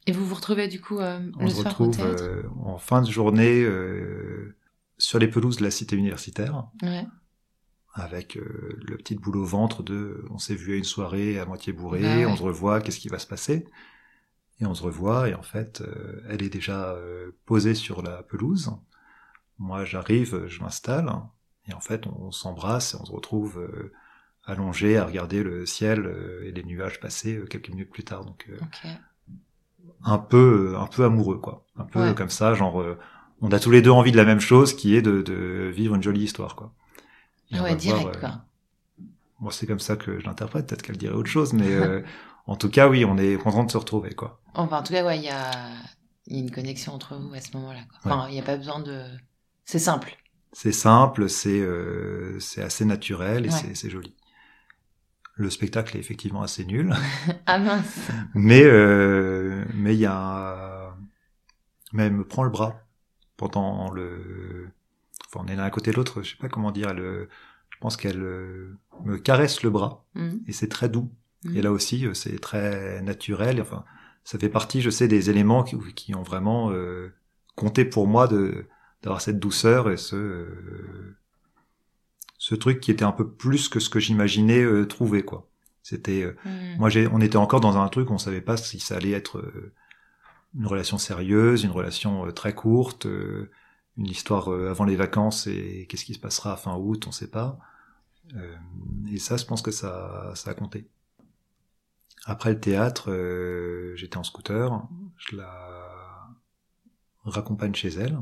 Et 0.07 0.11
vous 0.13 0.25
vous 0.25 0.35
retrouvez 0.35 0.67
du 0.67 0.81
coup 0.81 0.99
euh, 0.99 1.19
on 1.37 1.43
le 1.45 1.49
se 1.49 1.55
soir 1.61 1.79
au 1.81 1.85
retrouve 1.85 1.97
théâtre? 1.97 2.23
euh, 2.23 2.43
en 2.63 2.77
fin 2.77 3.01
de 3.01 3.09
journée 3.11 3.63
euh, 3.63 4.55
sur 4.97 5.19
les 5.19 5.27
pelouses 5.27 5.57
de 5.57 5.63
la 5.63 5.71
cité 5.71 5.95
universitaire 5.95 6.67
Ouais. 6.81 7.05
Avec 7.93 8.37
euh, 8.37 8.77
le 8.87 8.97
petit 8.97 9.15
boulot 9.15 9.43
au 9.43 9.45
ventre 9.45 9.83
de 9.83 10.25
on 10.29 10.37
s'est 10.37 10.55
vu 10.55 10.73
à 10.73 10.77
une 10.77 10.83
soirée 10.83 11.39
à 11.39 11.45
moitié 11.45 11.73
bourré, 11.73 12.01
Bah 12.01 12.31
ouais. 12.31 12.33
on 12.33 12.35
se 12.35 12.43
revoit, 12.43 12.81
qu'est-ce 12.81 12.99
qui 12.99 13.09
va 13.09 13.19
se 13.19 13.27
passer? 13.27 13.65
Et 14.59 14.65
on 14.65 14.73
se 14.75 14.83
revoit 14.83 15.29
et 15.29 15.33
en 15.35 15.41
fait, 15.43 15.81
euh, 15.81 16.21
elle 16.29 16.43
est 16.43 16.49
déjà 16.49 16.91
euh, 16.93 17.31
posée 17.45 17.75
sur 17.75 18.01
la 18.03 18.23
pelouse. 18.23 18.71
Moi, 19.59 19.85
j'arrive, 19.85 20.47
je 20.47 20.61
m'installe 20.61 21.11
et 21.67 21.73
en 21.73 21.79
fait, 21.81 22.07
on, 22.07 22.31
s'embrasse 22.31 22.93
et 22.93 22.97
on 22.99 23.05
se 23.05 23.11
retrouve 23.11 23.59
euh, 23.59 23.93
allongé 24.45 24.97
à 24.97 25.05
regarder 25.05 25.43
le 25.43 25.65
ciel 25.65 26.05
euh, 26.05 26.43
et 26.45 26.51
les 26.51 26.63
nuages 26.63 26.99
passer 26.99 27.37
euh, 27.37 27.45
quelques 27.45 27.69
minutes 27.69 27.91
plus 27.91 28.03
tard. 28.03 28.25
Donc 28.25 28.47
euh, 28.49 28.57
Ok. 28.61 28.85
un 30.03 30.17
peu 30.17 30.75
un 30.77 30.87
peu 30.87 31.03
amoureux 31.05 31.37
quoi, 31.37 31.65
un 31.77 31.85
peu 31.85 31.99
Ouais. 31.99 32.15
comme 32.15 32.29
ça, 32.29 32.53
genre 32.53 32.81
euh, 32.81 32.97
on 33.41 33.51
a 33.51 33.59
tous 33.59 33.71
les 33.71 33.81
deux 33.81 33.89
envie 33.91 34.11
de 34.11 34.17
la 34.17 34.25
même 34.25 34.39
chose 34.39 34.75
qui 34.75 34.95
est 34.95 35.01
de, 35.01 35.21
de 35.21 35.71
vivre 35.73 35.95
une 35.95 36.03
jolie 36.03 36.23
histoire 36.23 36.55
quoi. 36.55 36.73
Et 37.51 37.59
on 37.59 37.63
ouais, 37.63 37.69
va 37.69 37.75
direct 37.75 38.03
voir, 38.03 38.15
euh, 38.15 38.19
quoi. 38.19 38.45
moi, 39.39 39.51
c'est 39.51 39.67
comme 39.67 39.79
ça 39.79 39.95
que 39.95 40.19
je 40.19 40.25
l'interprète. 40.25 40.67
Peut-être 40.67 40.81
qu'elle 40.81 40.97
dirait 40.97 41.13
autre 41.15 41.29
chose, 41.29 41.53
mais 41.53 41.71
euh, 41.71 42.01
en 42.47 42.55
tout 42.55 42.69
cas, 42.69 42.87
oui, 42.89 43.05
on 43.05 43.17
est 43.17 43.37
content 43.37 43.63
de 43.63 43.71
se 43.71 43.77
retrouver, 43.77 44.13
quoi. 44.13 44.39
Enfin, 44.53 44.79
en 44.79 44.83
tout 44.83 44.93
cas, 44.93 45.05
ouais, 45.05 45.17
il 45.17 45.23
y 45.23 45.29
a... 45.29 45.51
y 46.27 46.35
a 46.35 46.39
une 46.39 46.51
connexion 46.51 46.93
entre 46.93 47.15
vous 47.15 47.33
à 47.33 47.41
ce 47.41 47.55
moment-là. 47.57 47.81
quoi. 47.89 47.99
Enfin, 48.11 48.27
il 48.29 48.33
n'y 48.33 48.39
a 48.39 48.43
pas 48.43 48.57
besoin 48.57 48.79
de. 48.79 49.03
C'est 49.65 49.79
simple. 49.79 50.15
C'est 50.53 50.71
simple, 50.71 51.29
c'est 51.29 51.59
euh, 51.59 52.39
c'est 52.39 52.61
assez 52.61 52.85
naturel 52.85 53.45
et 53.45 53.49
Ouais. 53.49 53.55
c'est 53.55 53.75
c'est 53.75 53.89
joli. 53.89 54.15
Le 55.35 55.49
spectacle 55.49 55.95
est 55.97 55.99
effectivement 55.99 56.41
assez 56.41 56.65
nul, 56.65 56.93
ah 57.45 57.57
mince. 57.57 58.11
mais 58.35 58.63
euh, 58.63 59.65
mais 59.73 59.93
il 59.95 59.99
y 59.99 60.05
a, 60.05 60.13
un- 60.89 60.97
mais 61.93 62.05
elle 62.05 62.13
me 62.13 62.25
prend 62.27 62.43
le 62.43 62.49
bras 62.49 62.81
pendant 63.37 63.91
le, 63.91 64.69
enfin, 65.33 65.45
on 65.45 65.51
est 65.51 65.55
l'un 65.55 65.63
à 65.63 65.69
côté 65.69 65.91
de 65.91 65.95
l'autre. 65.97 66.21
Je 66.21 66.31
sais 66.31 66.37
pas 66.37 66.49
comment 66.49 66.71
dire. 66.71 66.89
Elle, 66.89 66.99
euh, 66.99 67.29
je 67.69 67.77
pense 67.79 67.97
qu'elle 67.97 68.21
euh, 68.21 68.77
me 69.05 69.17
caresse 69.17 69.63
le 69.63 69.69
bras 69.69 70.05
Mhm. 70.15 70.41
et 70.47 70.51
c'est 70.53 70.67
très 70.69 70.89
doux. 70.89 71.11
Mhm. 71.45 71.57
Et 71.57 71.61
là 71.61 71.71
aussi, 71.71 72.05
euh, 72.05 72.13
c'est 72.13 72.37
très 72.39 73.01
naturel. 73.01 73.59
Enfin, 73.61 73.83
ça 74.23 74.37
fait 74.37 74.49
partie, 74.49 74.81
je 74.81 74.89
sais, 74.91 75.07
des 75.07 75.29
éléments 75.29 75.63
qui, 75.63 75.75
qui 75.95 76.13
ont 76.13 76.21
vraiment 76.23 76.71
euh, 76.71 77.11
compté 77.55 77.85
pour 77.85 78.07
moi 78.07 78.27
de 78.27 78.65
d'avoir 79.03 79.19
cette 79.21 79.39
douceur 79.39 79.89
et 79.89 79.97
ce 79.97 80.15
euh, 80.15 81.17
ce 82.37 82.55
truc 82.55 82.79
qui 82.79 82.91
était 82.91 83.03
un 83.05 83.11
peu 83.11 83.27
plus 83.29 83.67
que 83.69 83.79
ce 83.79 83.89
que 83.89 83.99
j'imaginais 83.99 84.61
euh, 84.61 84.85
trouver 84.85 85.23
quoi. 85.23 85.47
C'était 85.83 86.21
euh, 86.23 86.35
Mhm. 86.45 86.77
moi 86.77 86.89
j'ai 86.89 87.07
on 87.07 87.19
était 87.21 87.37
encore 87.37 87.61
dans 87.61 87.77
un 87.77 87.87
truc 87.87 88.11
on 88.11 88.17
savait 88.19 88.41
pas 88.41 88.57
si 88.57 88.79
ça 88.79 88.97
allait 88.97 89.11
être 89.11 89.43
une 90.57 90.67
relation 90.67 90.97
sérieuse, 90.97 91.63
une 91.63 91.71
relation 91.71 92.31
très 92.31 92.53
courte, 92.53 93.05
euh, 93.05 93.49
une 93.97 94.07
histoire 94.07 94.51
euh, 94.51 94.69
avant 94.71 94.85
les 94.85 94.95
vacances 94.95 95.47
et 95.47 95.87
qu'est-ce 95.89 96.05
qui 96.05 96.13
se 96.13 96.19
passera 96.19 96.53
à 96.53 96.57
fin 96.57 96.75
août, 96.75 97.05
on 97.07 97.11
sait 97.11 97.29
pas. 97.29 97.59
Euh, 98.35 98.55
et 99.11 99.17
ça, 99.17 99.37
je 99.37 99.45
pense 99.45 99.61
que 99.61 99.71
ça, 99.71 100.31
ça 100.35 100.51
a 100.51 100.53
compté. 100.53 100.87
Après 102.25 102.51
le 102.51 102.59
théâtre, 102.59 103.11
euh, 103.11 103.95
j'étais 103.95 104.17
en 104.17 104.23
scooter, 104.23 104.87
je 105.17 105.35
la 105.37 105.51
raccompagne 107.25 107.73
chez 107.73 107.89
elle. 107.89 108.19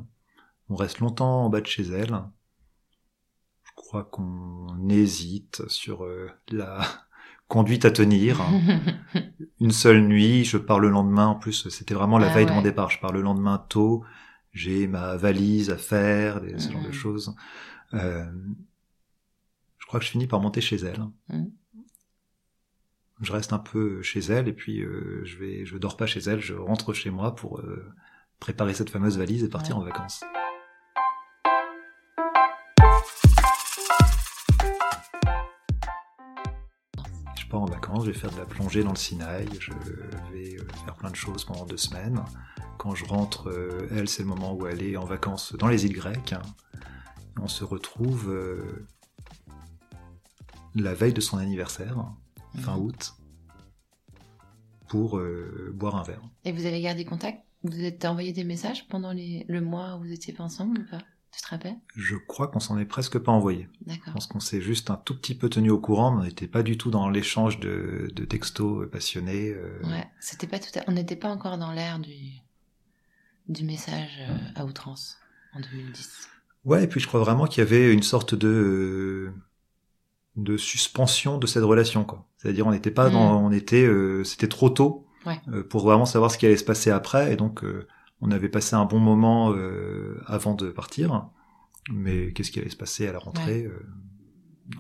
On 0.70 0.76
reste 0.76 1.00
longtemps 1.00 1.46
en 1.46 1.50
bas 1.50 1.62
de 1.62 1.68
chez 1.68 1.84
elle. 1.84 2.22
Je 3.64 3.72
crois 3.76 4.04
qu'on 4.04 4.88
hésite 4.90 5.68
sur 5.68 6.06
euh, 6.06 6.30
la 6.50 6.82
conduite 7.48 7.86
à 7.86 7.92
tenir. 7.92 8.42
Une 9.60 9.72
seule 9.72 10.02
nuit, 10.02 10.46
je 10.46 10.58
pars 10.58 10.80
le 10.80 10.90
lendemain. 10.90 11.28
En 11.28 11.36
plus, 11.36 11.68
c'était 11.70 11.94
vraiment 11.94 12.18
la 12.18 12.32
Ah 12.32 12.36
veille 12.36 12.46
de 12.46 12.52
mon 12.52 12.62
départ. 12.62 12.90
Je 12.90 13.00
pars 13.00 13.12
le 13.12 13.22
lendemain 13.22 13.66
tôt. 13.70 14.04
J'ai 14.60 14.88
ma 14.88 15.16
valise 15.16 15.70
à 15.70 15.78
faire, 15.78 16.42
des- 16.42 16.60
ce 16.60 16.70
genre 16.70 16.82
de 16.82 16.88
Mhm. 16.88 16.94
choses. 16.94 17.34
Euh, 17.94 18.26
je 19.78 19.86
crois 19.88 20.02
que 20.02 20.06
je 20.06 20.12
finis 20.12 20.28
par 20.28 20.42
monter 20.42 20.60
chez 20.60 20.76
elle. 20.76 21.00
Mhm. 21.30 21.50
Je 23.22 23.32
reste 23.32 23.54
un 23.54 23.60
peu 23.60 24.02
chez 24.02 24.20
elle 24.20 24.50
et 24.50 24.54
puis 24.54 24.82
euh, 24.82 25.22
je 25.24 25.38
vais, 25.38 25.64
je 25.66 25.78
dors 25.78 25.96
pas 25.96 26.08
chez 26.08 26.20
elle. 26.20 26.42
Je 26.42 26.56
rentre 26.56 26.92
chez 26.94 27.10
moi 27.10 27.36
pour 27.36 27.60
euh, 27.62 27.90
préparer 28.42 28.74
cette 28.74 28.90
fameuse 28.90 29.18
valise 29.18 29.46
et 29.46 29.50
partir 29.50 29.78
en 29.78 29.82
vacances. 29.84 30.22
Je 37.50 37.52
pars 37.52 37.64
en 37.64 37.66
vacances, 37.66 38.06
je 38.06 38.12
vais 38.12 38.18
faire 38.18 38.30
de 38.30 38.38
la 38.38 38.46
plongée 38.46 38.84
dans 38.84 38.92
le 38.92 38.96
Sinaï, 38.96 39.48
je 39.60 39.72
vais 40.32 40.60
euh, 40.60 40.68
faire 40.86 40.94
plein 40.94 41.10
de 41.10 41.16
choses 41.16 41.44
pendant 41.46 41.66
deux 41.66 41.78
semaines. 41.78 42.24
Quand 42.78 42.94
je 42.94 43.06
rentre, 43.06 43.50
euh, 43.50 43.88
elle, 43.90 44.08
c'est 44.08 44.22
le 44.22 44.28
moment 44.30 44.54
où 44.54 44.68
elle 44.68 44.84
est 44.84 44.96
en 44.98 45.06
vacances 45.06 45.56
dans 45.56 45.68
les 45.68 45.84
îles 45.84 45.94
grecques. 45.96 46.36
On 47.42 47.48
se 47.48 47.64
retrouve 47.64 48.30
euh, 48.30 48.86
la 50.76 50.94
veille 50.94 51.12
de 51.12 51.22
son 51.22 51.40
anniversaire, 51.40 52.14
fin 52.58 52.78
Mhm. 52.78 52.84
août, 52.84 53.14
pour 54.88 55.18
euh, 55.18 55.72
boire 55.74 55.96
un 55.96 56.04
verre. 56.04 56.22
Et 56.46 56.52
vous 56.52 56.68
avez 56.68 56.80
gardé 56.82 57.04
contact? 57.04 57.44
Vous 57.64 57.72
vous 57.72 57.84
êtes 57.84 58.06
envoyé 58.06 58.32
des 58.32 58.44
messages 58.44 58.88
pendant 58.90 59.12
les... 59.12 59.44
le 59.50 59.62
mois 59.62 59.96
où 59.96 60.02
vous 60.04 60.12
étiez 60.12 60.34
pas 60.34 60.44
ensemble 60.44 60.82
ou 60.82 60.86
pas? 60.92 61.02
Tu 61.32 61.42
te 61.42 61.48
rappelles? 61.50 61.78
Je 61.96 62.16
crois 62.16 62.48
qu'on 62.48 62.60
s'en 62.60 62.78
est 62.80 62.86
presque 62.86 63.18
pas 63.20 63.32
envoyé. 63.32 63.70
Je 63.86 63.94
D'accord. 63.94 64.14
pense 64.14 64.28
qu'on 64.28 64.40
s'est 64.40 64.62
juste 64.62 64.90
un 64.90 64.96
tout 64.98 65.16
petit 65.16 65.36
peu 65.36 65.50
tenu 65.50 65.70
au 65.70 65.80
courant, 65.80 66.12
mais 66.12 66.22
on 66.22 66.26
n'était 66.26 66.48
pas 66.48 66.64
du 66.64 66.78
tout 66.78 66.90
dans 66.92 67.10
l'échange 67.10 67.60
de, 67.60 68.10
de 68.14 68.26
textos 68.26 68.90
passionnés. 68.92 69.50
euh, 69.52 69.80
Ouais, 69.84 70.08
c'était 70.20 70.48
pas 70.48 70.60
tout 70.60 70.78
à... 70.80 70.84
On 70.88 70.92
n'était 70.94 71.16
pas 71.16 71.30
encore 71.30 71.58
dans 71.60 71.72
l'ère 71.72 72.00
du... 72.00 72.16
du 73.48 73.64
message 73.64 74.18
euh, 74.22 74.36
à 74.56 74.66
outrance 74.66 75.18
en 75.54 75.60
2010. 75.60 76.30
Ouais, 76.66 76.84
et 76.84 76.88
puis 76.88 77.00
je 77.00 77.08
crois 77.08 77.20
vraiment 77.20 77.46
qu'il 77.46 77.60
y 77.60 77.68
avait 77.68 77.94
une 77.94 78.04
sorte 78.04 78.36
de 78.36 78.48
euh, 78.48 79.34
de 80.36 80.58
suspension 80.58 81.38
de 81.38 81.48
cette 81.48 81.64
relation, 81.64 82.04
quoi. 82.06 82.26
C'est-à-dire 82.38 82.66
on 82.68 82.72
n'était 82.72 82.92
pas 82.92 83.10
dans, 83.10 83.44
on 83.44 83.52
était, 83.52 83.84
euh, 83.86 84.24
c'était 84.24 84.48
trop 84.48 84.70
tôt 84.70 85.06
Ouais. 85.26 85.40
euh, 85.50 85.64
pour 85.64 85.84
vraiment 85.84 86.06
savoir 86.06 86.32
ce 86.32 86.38
qui 86.38 86.46
allait 86.46 86.56
se 86.58 86.64
passer 86.64 86.92
après, 86.92 87.34
et 87.34 87.36
donc 87.36 87.64
euh, 87.64 87.88
on 88.22 88.32
avait 88.32 88.50
passé 88.50 88.76
un 88.76 88.86
bon 88.86 89.00
moment 89.00 89.52
euh, 89.54 90.22
avant 90.28 90.54
de 90.54 90.70
partir. 90.72 91.30
Mais 91.92 92.34
qu'est-ce 92.34 92.52
qui 92.52 92.60
allait 92.60 92.70
se 92.70 92.76
passer 92.78 93.08
à 93.08 93.14
la 93.14 93.20
rentrée 93.20 93.64
euh, 93.64 93.88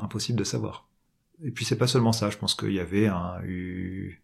Impossible 0.01 0.37
de 0.37 0.43
savoir. 0.43 0.87
Et 1.43 1.51
puis 1.51 1.65
c'est 1.65 1.77
pas 1.77 1.87
seulement 1.87 2.11
ça, 2.11 2.29
je 2.29 2.37
pense 2.37 2.53
qu'il 2.53 2.73
y 2.73 2.79
avait 2.79 3.07
un, 3.07 3.41
eu 3.43 4.21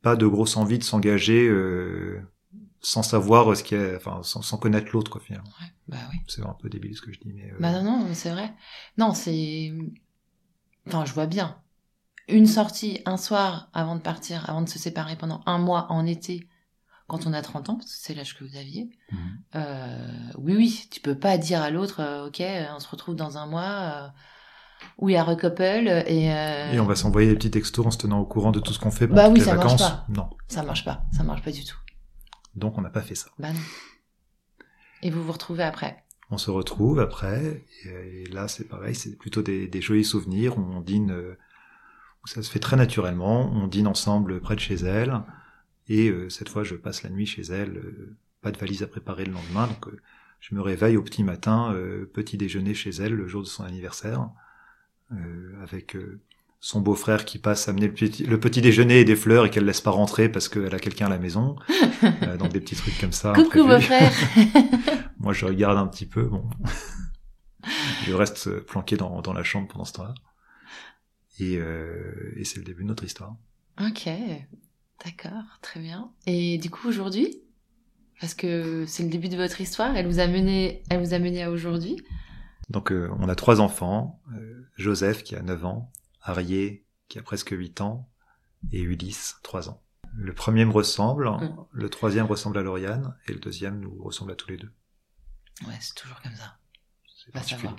pas 0.00 0.16
de 0.16 0.26
grosse 0.26 0.56
envie 0.56 0.78
de 0.78 0.84
s'engager 0.84 1.46
euh, 1.48 2.20
sans 2.80 3.02
savoir 3.02 3.56
ce 3.56 3.62
qui 3.62 3.74
est, 3.74 3.96
enfin 3.96 4.20
sans, 4.22 4.42
sans 4.42 4.58
connaître 4.58 4.90
l'autre 4.92 5.10
quoi 5.10 5.20
finalement. 5.20 5.50
Ouais, 5.60 5.68
bah 5.88 5.96
oui. 6.10 6.18
C'est 6.28 6.44
un 6.44 6.56
peu 6.60 6.68
débile 6.68 6.96
ce 6.96 7.02
que 7.02 7.12
je 7.12 7.20
dis, 7.20 7.32
mais 7.32 7.50
euh, 7.50 7.56
Bah 7.60 7.72
non, 7.72 7.82
non, 7.82 8.04
mais 8.08 8.14
c'est 8.14 8.30
vrai. 8.30 8.52
Non, 8.98 9.14
c'est. 9.14 9.72
Enfin, 10.86 11.04
je 11.04 11.12
vois 11.12 11.26
bien. 11.26 11.56
Une 12.28 12.46
sortie 12.46 13.00
un 13.04 13.16
soir 13.16 13.68
avant 13.72 13.96
de 13.96 14.00
partir, 14.00 14.48
avant 14.48 14.62
de 14.62 14.68
se 14.68 14.78
séparer 14.78 15.16
pendant 15.16 15.42
un 15.46 15.58
mois 15.58 15.86
en 15.90 16.06
été, 16.06 16.48
quand 17.12 17.26
on 17.26 17.34
a 17.34 17.42
30 17.42 17.68
ans, 17.68 17.78
c'est 17.84 18.14
l'âge 18.14 18.38
que 18.38 18.42
vous 18.42 18.56
aviez. 18.56 18.88
mhm. 19.12 19.18
Euh, 19.54 20.30
oui, 20.38 20.54
oui, 20.56 20.88
tu 20.90 21.00
peux 21.00 21.14
pas 21.18 21.36
dire 21.36 21.60
à 21.60 21.68
l'autre, 21.68 22.00
euh, 22.00 22.28
ok, 22.28 22.40
euh, 22.40 22.64
on 22.74 22.80
se 22.80 22.88
retrouve 22.88 23.14
dans 23.16 23.36
un 23.36 23.44
mois 23.44 24.12
où 24.96 25.10
il 25.10 25.12
y 25.12 25.16
a 25.16 25.22
recouple 25.22 25.62
et. 26.06 26.24
Et 26.72 26.80
on 26.80 26.86
va 26.86 26.96
s'envoyer 26.96 27.28
des 27.28 27.34
petits 27.34 27.50
textos 27.50 27.84
en 27.86 27.90
se 27.90 27.98
tenant 27.98 28.18
au 28.20 28.24
courant 28.24 28.50
de 28.50 28.60
tout 28.60 28.72
ce 28.72 28.78
qu'on 28.78 28.90
fait 28.90 29.06
Bah 29.06 29.24
pendant 29.24 29.34
oui, 29.34 29.40
toutes 29.40 29.44
les 29.46 29.50
ça 29.50 29.56
marche 29.56 29.72
vacances. 29.72 29.90
pas. 29.90 30.06
Non, 30.08 30.30
Ça 30.48 30.62
marche 30.62 30.84
pas, 30.86 31.04
ça 31.12 31.22
marche 31.22 31.42
pas 31.42 31.50
du 31.52 31.64
tout. 31.66 31.76
donc 32.54 32.78
on 32.78 32.80
n'a 32.80 32.88
pas 32.88 33.02
fait 33.02 33.14
ça. 33.14 33.28
Bah 33.38 33.52
non. 33.52 33.60
Et 35.02 35.10
vous 35.10 35.22
vous 35.22 35.32
retrouvez 35.32 35.64
après? 35.64 36.02
On 36.30 36.38
se 36.38 36.50
retrouve 36.50 36.98
après, 36.98 37.66
et, 37.84 38.24
là 38.32 38.48
c'est 38.48 38.64
pareil, 38.64 38.94
c'est 38.94 39.16
plutôt 39.18 39.42
des, 39.42 39.68
des 39.68 39.82
jolis 39.82 40.04
souvenirs 40.04 40.56
où 40.56 40.62
on 40.62 40.80
dîne, 40.80 41.12
où 41.12 42.26
ça 42.26 42.42
se 42.42 42.50
fait 42.50 42.58
très 42.58 42.76
naturellement, 42.76 43.50
on 43.52 43.66
dîne 43.66 43.86
ensemble 43.86 44.40
près 44.40 44.54
de 44.54 44.60
chez 44.60 44.76
elle, 44.76 45.12
et 45.92 46.08
euh, 46.08 46.30
cette 46.30 46.48
fois 46.48 46.64
je 46.64 46.74
passe 46.74 47.02
la 47.02 47.10
nuit 47.10 47.26
chez 47.26 47.42
elle, 47.42 47.76
euh, 47.76 48.16
pas 48.40 48.50
de 48.50 48.56
valise 48.56 48.82
à 48.82 48.86
préparer 48.86 49.26
le 49.26 49.32
lendemain, 49.32 49.66
donc 49.66 49.88
euh, 49.88 50.00
je 50.40 50.54
me 50.54 50.62
réveille 50.62 50.96
au 50.96 51.02
petit 51.02 51.22
matin, 51.22 51.72
petit 52.12 52.36
déjeuner 52.36 52.74
chez 52.74 52.90
elle 52.90 53.12
le 53.12 53.28
jour 53.28 53.42
de 53.42 53.46
son 53.46 53.62
anniversaire, 53.62 54.28
avec 55.62 55.96
son 56.58 56.80
beau-frère 56.80 57.24
qui 57.24 57.38
passe 57.38 57.68
amener 57.68 57.86
le 57.86 57.94
petit, 57.94 58.24
le 58.24 58.40
petit 58.40 58.60
déjeuner 58.60 58.98
et 58.98 59.04
des 59.04 59.14
fleurs 59.14 59.46
et 59.46 59.50
qu'elle 59.50 59.64
laisse 59.64 59.80
pas 59.80 59.92
rentrer 59.92 60.28
parce 60.28 60.48
qu'elle 60.48 60.74
a 60.74 60.80
quelqu'un 60.80 61.06
à 61.06 61.10
la 61.10 61.20
maison, 61.20 61.54
donc 62.40 62.52
des 62.52 62.58
petits 62.58 62.74
trucs 62.74 62.98
comme 62.98 63.12
ça. 63.12 63.34
Coucou 63.34 63.68
frères 63.80 64.12
Moi, 65.20 65.32
je 65.32 65.46
regarde 65.46 65.78
un 65.78 65.86
petit 65.86 66.06
peu. 66.06 66.24
Bon, 66.24 66.50
je 68.04 68.12
reste 68.12 68.50
planqué 68.62 68.96
dans, 68.96 69.22
dans 69.22 69.34
la 69.34 69.44
chambre 69.44 69.68
pendant 69.68 69.84
ce 69.84 69.92
temps-là. 69.92 70.14
Et, 71.38 71.52
et 71.52 72.44
c'est 72.44 72.58
le 72.58 72.64
début 72.64 72.82
de 72.82 72.88
notre 72.88 73.04
histoire. 73.04 73.36
Ok, 73.80 74.08
d'accord, 75.04 75.58
très 75.62 75.80
bien. 75.80 76.12
Et 76.26 76.58
du 76.58 76.70
coup 76.70 76.88
aujourd'hui, 76.88 77.40
parce 78.20 78.34
que 78.34 78.84
c'est 78.86 79.02
le 79.02 79.08
début 79.08 79.28
de 79.28 79.36
votre 79.36 79.60
histoire, 79.60 79.96
elle 79.96 80.06
vous 80.06 80.20
a 80.20 80.26
mené, 80.26 80.82
elle 80.90 81.00
vous 81.00 81.14
a 81.14 81.18
mené 81.18 81.42
à 81.42 81.50
aujourd'hui. 81.50 81.96
Donc, 82.70 82.92
euh, 82.92 83.10
on 83.18 83.28
a 83.28 83.34
trois 83.34 83.60
enfants. 83.60 84.20
euh, 84.34 84.68
Joseph, 84.76 85.24
qui 85.24 85.34
a 85.36 85.42
9 85.42 85.64
ans, 85.64 85.92
Arié, 86.22 86.86
qui 87.08 87.18
a 87.18 87.22
presque 87.22 87.50
8 87.50 87.80
ans, 87.80 88.08
et 88.70 88.80
Ulysse, 88.80 89.36
3 89.42 89.68
ans. 89.68 89.82
Le 90.14 90.32
premier 90.32 90.64
me 90.64 90.72
ressemble, 90.72 91.28
Mm. 91.28 91.56
le 91.72 91.90
troisième 91.90 92.26
ressemble 92.26 92.58
à 92.58 92.62
Lauriane, 92.62 93.16
et 93.26 93.32
le 93.32 93.40
deuxième 93.40 93.80
nous 93.80 94.02
ressemble 94.02 94.32
à 94.32 94.36
tous 94.36 94.48
les 94.50 94.56
deux. 94.56 94.72
Ouais, 95.66 95.74
c'est 95.80 95.94
toujours 95.94 96.20
comme 96.22 96.34
ça. 96.34 96.56
C'est 97.16 97.32
Bah, 97.34 97.40
particulier. 97.40 97.72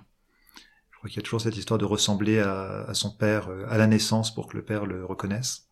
Je 0.91 0.97
crois 0.97 1.09
qu'il 1.09 1.17
y 1.17 1.19
a 1.19 1.23
toujours 1.23 1.41
cette 1.41 1.57
histoire 1.57 1.77
de 1.79 1.85
ressembler 1.85 2.39
à, 2.39 2.81
à 2.83 2.93
son 2.93 3.11
père 3.15 3.47
euh, 3.49 3.65
à 3.69 3.77
la 3.77 3.87
naissance 3.87 4.33
pour 4.35 4.47
que 4.47 4.57
le 4.57 4.63
père 4.65 4.85
le 4.85 5.05
reconnaisse. 5.05 5.67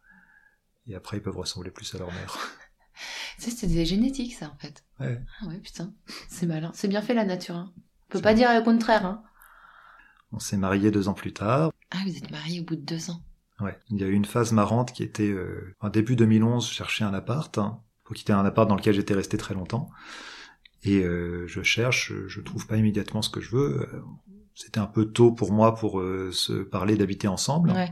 Et 0.88 0.96
après, 0.96 1.18
ils 1.18 1.22
peuvent 1.22 1.38
ressembler 1.38 1.72
plus 1.72 1.94
à 1.96 2.00
leur 2.00 2.12
mère. 2.12 2.38
Tu 3.38 3.50
sais, 3.50 3.52
c'est 3.52 3.68
des 3.68 3.86
génétiques, 3.86 4.36
ça, 4.36 4.52
en 4.54 4.58
fait. 4.60 4.84
Ouais. 5.00 5.20
Ah 5.42 5.48
ouais, 5.48 5.58
putain. 5.58 5.92
C'est 6.30 6.46
malin. 6.46 6.70
C'est 6.76 6.88
bien 6.88 7.02
fait, 7.02 7.16
la 7.16 7.26
nature. 7.26 7.56
Hein. 7.56 7.74
On 7.78 8.12
peut 8.12 8.22
pas 8.22 8.36
dire 8.36 8.54
le 8.54 8.62
contraire. 8.62 9.06
Hein. 9.06 9.24
On 10.32 10.38
s'est 10.38 10.58
mariés 10.58 10.92
deux 10.92 11.08
ans 11.08 11.16
plus 11.16 11.34
tard. 11.34 11.72
Ah, 11.90 11.98
vous 12.06 12.16
êtes 12.16 12.30
mariés 12.30 12.60
au 12.60 12.64
bout 12.64 12.76
de 12.76 12.82
deux 12.82 13.10
ans. 13.10 13.24
Ouais. 13.60 13.80
Il 13.90 14.00
y 14.00 14.04
a 14.04 14.08
eu 14.08 14.14
une 14.14 14.26
phase 14.26 14.52
marrante 14.52 14.92
qui 14.92 15.02
était, 15.02 15.30
euh, 15.32 15.76
en 15.80 15.90
début 15.90 16.16
2011, 16.16 16.68
je 16.68 16.74
cherchais 16.74 17.04
un 17.04 17.14
appart. 17.16 17.58
Hein, 17.58 17.82
pour 18.04 18.16
quitter 18.16 18.34
un 18.34 18.46
appart 18.46 18.68
dans 18.68 18.76
lequel 18.76 18.94
j'étais 18.94 19.14
resté 19.14 19.38
très 19.38 19.54
longtemps. 19.54 19.90
Et 20.84 21.00
euh, 21.04 21.48
je 21.48 21.62
cherche, 21.64 22.12
je 22.28 22.42
trouve 22.42 22.68
pas 22.68 22.78
immédiatement 22.78 23.22
ce 23.22 23.30
que 23.30 23.40
je 23.40 23.56
veux. 23.56 23.88
Euh, 23.94 24.02
C'était 24.54 24.80
un 24.80 24.86
peu 24.86 25.06
tôt 25.06 25.32
pour 25.32 25.52
moi 25.52 25.76
pour 25.76 26.02
euh, 26.02 26.32
se 26.34 26.62
parler 26.62 26.98
d'habiter 26.98 27.28
ensemble. 27.28 27.72
Ouais. 27.72 27.92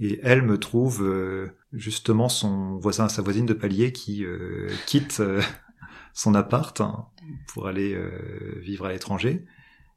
Et 0.00 0.20
elle 0.22 0.42
me 0.42 0.58
trouve 0.58 1.02
euh, 1.02 1.48
justement 1.72 2.28
son 2.28 2.76
voisin, 2.76 3.08
sa 3.08 3.22
voisine 3.22 3.46
de 3.46 3.54
palier 3.54 3.92
qui 3.92 4.24
euh, 4.24 4.68
quitte 4.86 5.18
euh, 5.20 5.42
son 6.14 6.34
appart 6.34 6.80
hein, 6.80 7.06
pour 7.52 7.66
aller 7.66 7.94
euh, 7.94 8.58
vivre 8.60 8.86
à 8.86 8.92
l'étranger 8.92 9.44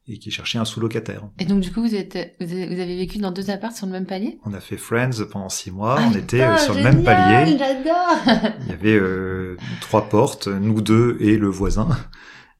et 0.08 0.18
qui 0.18 0.30
cherchait 0.32 0.58
un 0.58 0.64
sous-locataire. 0.64 1.28
Et 1.38 1.44
donc, 1.44 1.60
du 1.60 1.72
coup, 1.72 1.80
vous, 1.80 1.94
êtes, 1.94 2.34
vous 2.40 2.52
avez 2.52 2.96
vécu 2.96 3.18
dans 3.18 3.30
deux 3.30 3.50
apparts 3.50 3.72
sur 3.72 3.86
le 3.86 3.92
même 3.92 4.06
palier? 4.06 4.38
On 4.44 4.52
a 4.52 4.60
fait 4.60 4.76
Friends 4.76 5.24
pendant 5.30 5.48
six 5.48 5.70
mois, 5.70 5.96
Ah, 5.98 6.08
on 6.12 6.16
était 6.18 6.42
euh, 6.42 6.56
sur 6.58 6.74
le 6.74 6.82
même 6.82 7.04
palier. 7.04 7.56
J'adore 7.56 8.52
Il 8.62 8.68
y 8.68 8.72
avait 8.72 8.98
euh, 8.98 9.56
trois 9.80 10.08
portes, 10.08 10.48
nous 10.48 10.80
deux 10.80 11.16
et 11.20 11.36
le 11.38 11.48
voisin. 11.48 11.88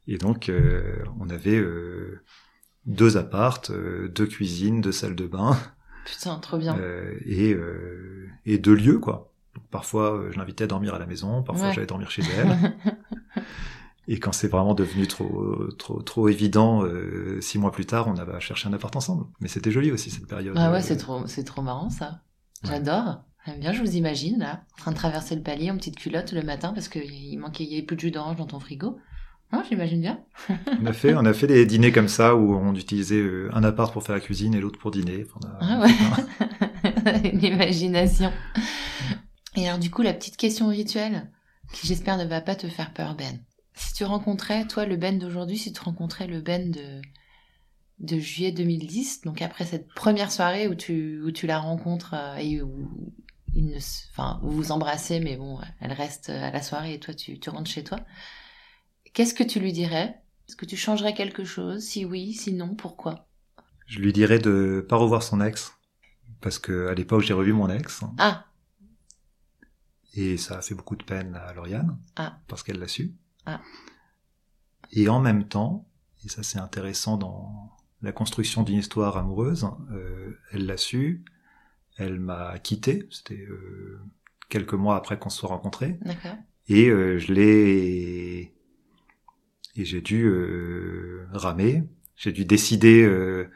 Et 0.07 0.19
donc, 0.19 0.49
euh, 0.49 1.03
on 1.19 1.31
avait 1.31 1.59
euh, 1.59 2.23
deux 2.87 3.17
appartes, 3.17 3.73
deux 3.73 4.27
cuisines, 4.27 4.81
deux 4.81 4.93
salles 4.93 5.17
de 5.17 5.27
bain. 5.27 5.59
Putain, 6.05 6.37
trop 6.39 6.59
bien. 6.59 6.77
Euh, 6.79 7.15
et, 7.25 7.53
euh, 7.53 8.29
et 8.47 8.59
deux 8.59 8.75
lieux 8.75 8.99
quoi. 8.99 9.33
Donc, 9.55 9.65
parfois 9.71 10.15
euh, 10.15 10.31
je 10.33 10.39
l'invitais 10.39 10.65
à 10.65 10.67
dormir 10.67 10.95
à 10.95 10.99
la 10.99 11.07
maison, 11.07 11.43
parfois 11.43 11.69
Ouais. 11.69 11.75
j'allais 11.75 11.87
dormir 11.87 12.11
chez 12.11 12.23
elle. 12.37 12.75
et 14.09 14.19
quand 14.19 14.33
c'est 14.33 14.49
vraiment 14.49 14.75
devenu 14.75 15.07
trop 15.07 15.57
trop 15.79 16.03
trop 16.03 16.29
évident, 16.29 16.83
euh, 16.85 17.41
six 17.41 17.59
mois 17.59 17.71
plus 17.71 17.87
tard, 17.87 18.09
on 18.09 18.17
avait 18.17 18.39
cherché 18.41 18.69
un 18.69 18.73
appart 18.73 18.95
ensemble. 18.97 19.27
Mais 19.41 19.49
c'était 19.49 19.71
joli 19.71 19.93
aussi 19.93 20.11
cette 20.11 20.27
période. 20.27 20.55
Ah 20.59 20.71
ouais, 20.73 20.79
Euh, 20.79 20.81
c'est 20.83 20.97
trop, 20.97 21.27
c'est 21.27 21.45
trop 21.45 21.63
marrant 21.63 21.91
ça. 21.91 22.23
Ouais. 22.65 22.71
J'adore. 22.71 23.21
J'aime 23.47 23.59
bien, 23.59 23.73
je 23.73 23.81
vous 23.81 23.97
imagine 23.97 24.39
là, 24.39 24.63
en 24.75 24.81
train 24.83 24.91
de 24.93 24.97
traverser 24.97 25.35
le 25.35 25.43
palier 25.43 25.71
en 25.73 25.77
petite 25.77 25.97
culotte 25.97 26.31
le 26.33 26.43
matin 26.43 26.73
parce 26.73 26.89
qu'il 26.89 27.37
manquait, 27.41 27.65
il 27.65 27.71
y 27.71 27.77
avait 27.77 27.83
plus 27.85 27.97
de 27.97 28.01
jus 28.01 28.11
d'orange 28.13 28.37
dans 28.37 28.47
ton 28.47 28.61
frigo. 28.61 28.99
Non, 29.53 29.63
j'imagine 29.69 30.01
bien. 30.01 30.21
On 30.81 30.87
a 30.87 30.93
fait 30.93 31.15
on 31.15 31.25
a 31.27 31.33
fait 31.35 31.47
des 31.47 31.67
dîners 31.67 31.93
comme 31.93 32.09
ça 32.09 32.35
où 32.37 32.55
on 32.55 32.75
utilisait 32.75 33.17
euh, 33.21 33.51
un 33.53 33.63
appart 33.65 33.93
pour 33.93 34.03
faire 34.03 34.15
la 34.15 34.21
cuisine 34.21 34.55
et 34.55 34.61
l'autre 34.61 34.79
pour 34.79 34.91
dîner. 34.91 35.27
On 35.37 35.47
a- 35.47 35.59
Ah 35.61 35.81
ouais. 35.81 37.31
L'imagination. 37.33 38.33
Et 39.57 39.67
alors 39.69 39.79
du 39.79 39.91
coup, 39.91 40.03
la 40.03 40.15
petite 40.15 40.37
question 40.37 40.69
rituelle, 40.69 41.31
qui 41.73 41.87
j'espère 41.87 42.17
ne 42.17 42.25
va 42.25 42.41
pas 42.41 42.55
te 42.55 42.67
faire 42.69 42.93
peur, 42.93 43.15
Ben. 43.15 43.39
Si 43.75 43.95
tu 43.95 44.05
rencontrais, 44.05 44.67
toi, 44.67 44.87
le 44.87 44.97
Ben 44.97 45.19
d'aujourd'hui, 45.19 45.59
si 45.59 45.73
tu 45.73 45.81
rencontrais 45.81 46.27
le 46.27 46.41
Ben 46.41 46.71
de, 46.71 47.01
de 48.01 48.19
juillet 48.19 48.53
2010, 48.53 49.23
donc 49.23 49.43
après 49.43 49.65
cette 49.65 49.89
première 49.95 50.31
soirée 50.33 50.69
où 50.69 50.75
tu, 50.75 51.21
où 51.23 51.31
tu 51.31 51.47
la 51.47 51.59
rencontres 51.59 52.15
euh, 52.15 52.37
et 52.37 52.63
où, 52.63 52.89
il 53.55 53.67
ne, 53.67 53.77
enfin, 54.13 54.41
où 54.43 54.51
vous 54.51 54.73
embrassez, 54.73 55.21
mais 55.21 55.37
bon, 55.37 55.59
elle 55.81 55.93
reste 55.93 56.31
à 56.31 56.51
la 56.51 56.63
soirée 56.63 56.95
et 56.95 57.01
toi, 57.01 57.13
tu, 57.15 57.39
tu 57.39 57.51
rentres 57.51 57.71
chez 57.71 57.85
toi, 57.85 57.99
qu'est-ce 59.13 59.35
que 59.35 59.43
tu 59.43 59.61
lui 59.61 59.73
dirais? 59.73 60.21
Est-ce 60.49 60.57
que 60.57 60.67
tu 60.67 60.77
changerais 60.77 61.15
quelque 61.15 61.45
chose? 61.45 61.83
Si 61.83 62.05
oui, 62.05 62.33
si 62.35 62.53
non, 62.53 62.75
pourquoi? 62.75 63.27
Je 63.87 63.99
lui 64.01 64.13
dirais 64.13 64.39
de 64.39 64.85
pas 64.89 64.97
revoir 64.97 65.23
son 65.23 65.41
ex 65.41 65.73
parce 66.41 66.59
que 66.59 66.89
à 66.89 66.95
l'époque 66.95 67.23
j'ai 67.23 67.35
revu 67.35 67.53
mon 67.53 67.69
ex 67.69 68.03
Ah, 68.19 68.47
et 70.15 70.37
ça 70.37 70.59
a 70.59 70.63
fait 70.63 70.75
beaucoup 70.75 70.97
de 70.97 71.05
peine 71.05 71.35
à 71.37 71.53
Lauriane 71.55 71.99
Ah. 72.17 72.39
parce 72.49 72.63
qu'elle 72.63 72.79
l'a 72.79 72.89
su. 72.89 73.15
Ah. 73.47 73.61
Et 74.91 75.09
en 75.09 75.21
même 75.21 75.49
temps, 75.49 75.87
et 76.25 76.29
ça 76.29 76.43
c'est 76.43 76.59
intéressant 76.59 77.17
dans 77.17 77.71
la 78.03 78.13
construction 78.13 78.63
d'une 78.63 78.79
histoire 78.79 79.17
amoureuse, 79.17 79.67
euh, 79.93 80.39
elle 80.53 80.67
l'a 80.67 80.77
su, 80.77 81.25
elle 81.97 82.19
m'a 82.21 82.59
quitté, 82.59 83.09
c'était 83.11 83.47
euh, 83.49 84.01
quelques 84.49 84.75
mois 84.75 84.97
après 84.97 85.19
qu'on 85.19 85.31
se 85.31 85.39
soit 85.39 85.49
rencontrés, 85.49 85.99
d'accord. 86.03 86.37
et 86.69 86.89
euh, 86.89 87.19
je 87.19 87.33
l'ai 87.33 88.55
et 89.77 89.85
j'ai 89.85 90.01
dû 90.01 90.25
euh, 90.27 91.27
ramer, 91.33 91.83
j'ai 92.17 92.33
dû 92.33 92.45
décider 92.45 93.03
euh, 93.03 93.49